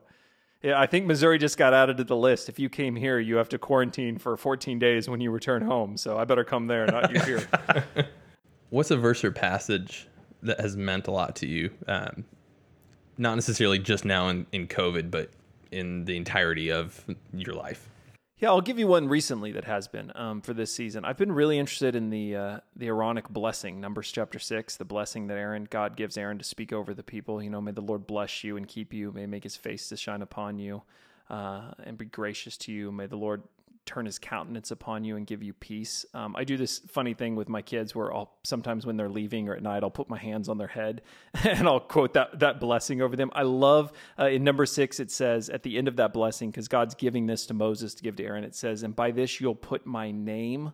[0.65, 2.49] Yeah, I think Missouri just got added to the list.
[2.49, 5.95] If you came here, you have to quarantine for 14 days when you return home.
[5.95, 7.47] So I better come there, not you here.
[8.71, 10.07] What's a verse or passage
[10.41, 11.69] that has meant a lot to you?
[11.87, 12.25] Um,
[13.19, 15.29] not necessarily just now in, in COVID, but
[15.71, 17.87] in the entirety of your life.
[18.37, 21.05] Yeah, I'll give you one recently that has been um, for this season.
[21.05, 25.27] I've been really interested in the uh, the Aaronic blessing, Numbers chapter six, the blessing
[25.27, 27.41] that Aaron God gives Aaron to speak over the people.
[27.41, 29.13] You know, may the Lord bless you and keep you.
[29.13, 30.83] May make His face to shine upon you,
[31.29, 32.91] uh, and be gracious to you.
[32.91, 33.43] May the Lord
[33.85, 36.05] turn his countenance upon you and give you peace.
[36.13, 39.47] Um, I do this funny thing with my kids where I'll sometimes when they're leaving
[39.47, 41.01] or at night, I'll put my hands on their head
[41.43, 43.29] and I'll quote that, that blessing over them.
[43.33, 46.67] I love uh, in number six, it says at the end of that blessing, because
[46.67, 49.55] God's giving this to Moses to give to Aaron, it says, and by this you'll
[49.55, 50.73] put my name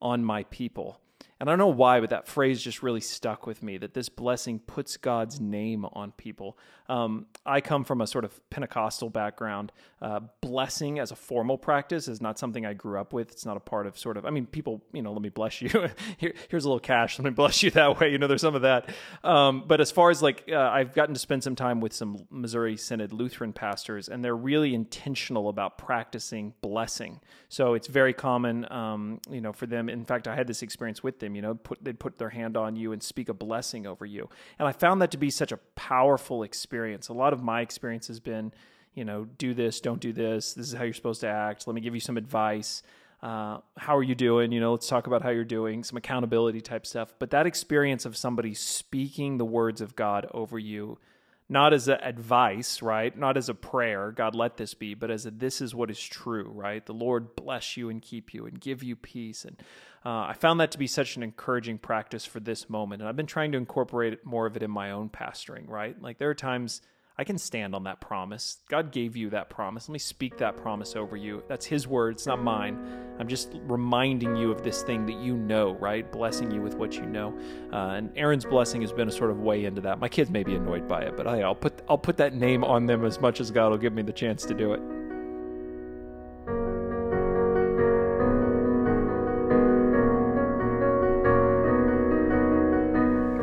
[0.00, 1.00] on my people
[1.40, 4.08] And I don't know why, but that phrase just really stuck with me that this
[4.08, 6.58] blessing puts God's name on people.
[6.88, 9.72] Um, I come from a sort of Pentecostal background.
[10.00, 13.30] Uh, blessing as a formal practice is not something I grew up with.
[13.30, 15.62] It's not a part of sort of, I mean, people, you know, let me bless
[15.62, 15.68] you.
[16.18, 17.18] Here, here's a little cash.
[17.18, 18.10] Let me bless you that way.
[18.10, 18.88] You know, there's some of that.
[19.22, 22.26] Um, but as far as like, uh, I've gotten to spend some time with some
[22.30, 27.20] Missouri Synod Lutheran pastors, and they're really intentional about practicing blessing.
[27.48, 29.88] So it's very common, um, you know, for them.
[29.88, 31.27] In fact, I had this experience with them.
[31.34, 34.28] You know, put they'd put their hand on you and speak a blessing over you,
[34.58, 37.08] and I found that to be such a powerful experience.
[37.08, 38.52] A lot of my experience has been,
[38.94, 40.54] you know, do this, don't do this.
[40.54, 41.66] This is how you're supposed to act.
[41.66, 42.82] Let me give you some advice.
[43.20, 44.52] Uh, how are you doing?
[44.52, 47.12] You know, let's talk about how you're doing, some accountability type stuff.
[47.18, 50.98] But that experience of somebody speaking the words of God over you
[51.48, 53.16] not as a advice, right?
[53.16, 56.00] Not as a prayer, God let this be, but as a this is what is
[56.00, 56.84] true, right?
[56.84, 59.44] The Lord bless you and keep you and give you peace.
[59.44, 59.56] And
[60.04, 63.02] uh, I found that to be such an encouraging practice for this moment.
[63.02, 66.00] And I've been trying to incorporate more of it in my own pastoring, right?
[66.00, 66.82] Like there are times
[67.20, 68.58] I can stand on that promise.
[68.68, 69.88] God gave you that promise.
[69.88, 71.42] Let me speak that promise over you.
[71.48, 72.78] That's His word, it's not mine.
[73.18, 76.10] I'm just reminding you of this thing that you know, right?
[76.12, 77.36] Blessing you with what you know.
[77.72, 79.98] Uh, and Aaron's blessing has been a sort of way into that.
[79.98, 82.62] My kids may be annoyed by it, but I, I'll put I'll put that name
[82.62, 85.07] on them as much as God will give me the chance to do it.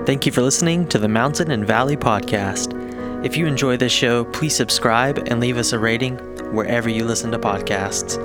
[0.06, 3.26] Thank you for listening to the Mountain and Valley Podcast.
[3.26, 6.18] If you enjoy this show, please subscribe and leave us a rating
[6.54, 8.20] wherever you listen to podcasts.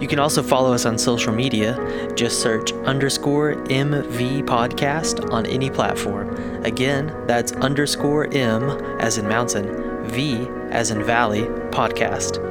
[0.00, 1.76] You can also follow us on social media.
[2.14, 6.34] Just search underscore MV podcast on any platform.
[6.64, 8.62] Again, that's underscore M
[8.98, 11.42] as in mountain, V as in valley
[11.72, 12.42] podcast.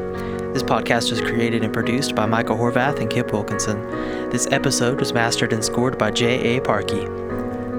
[0.54, 3.82] This podcast was created and produced by Michael Horvath and Kip Wilkinson.
[4.30, 6.62] This episode was mastered and scored by J.A.
[6.62, 7.25] Parkey.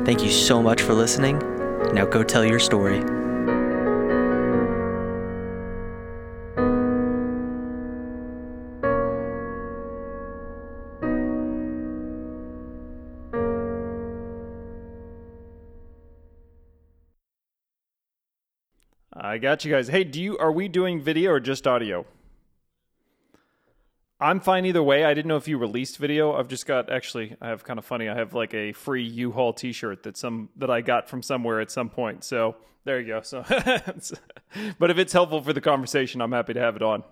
[0.06, 1.36] Thank you so much for listening.
[1.92, 3.00] Now go tell your story.
[19.12, 19.88] I got you guys.
[19.88, 22.06] Hey, do you are we doing video or just audio?
[24.18, 25.04] I'm fine either way.
[25.04, 26.32] I didn't know if you released video.
[26.34, 28.08] I've just got actually I have kind of funny.
[28.08, 31.70] I have like a free U-Haul t-shirt that some that I got from somewhere at
[31.70, 32.24] some point.
[32.24, 33.20] So, there you go.
[33.20, 33.44] So
[34.78, 37.02] but if it's helpful for the conversation, I'm happy to have it on.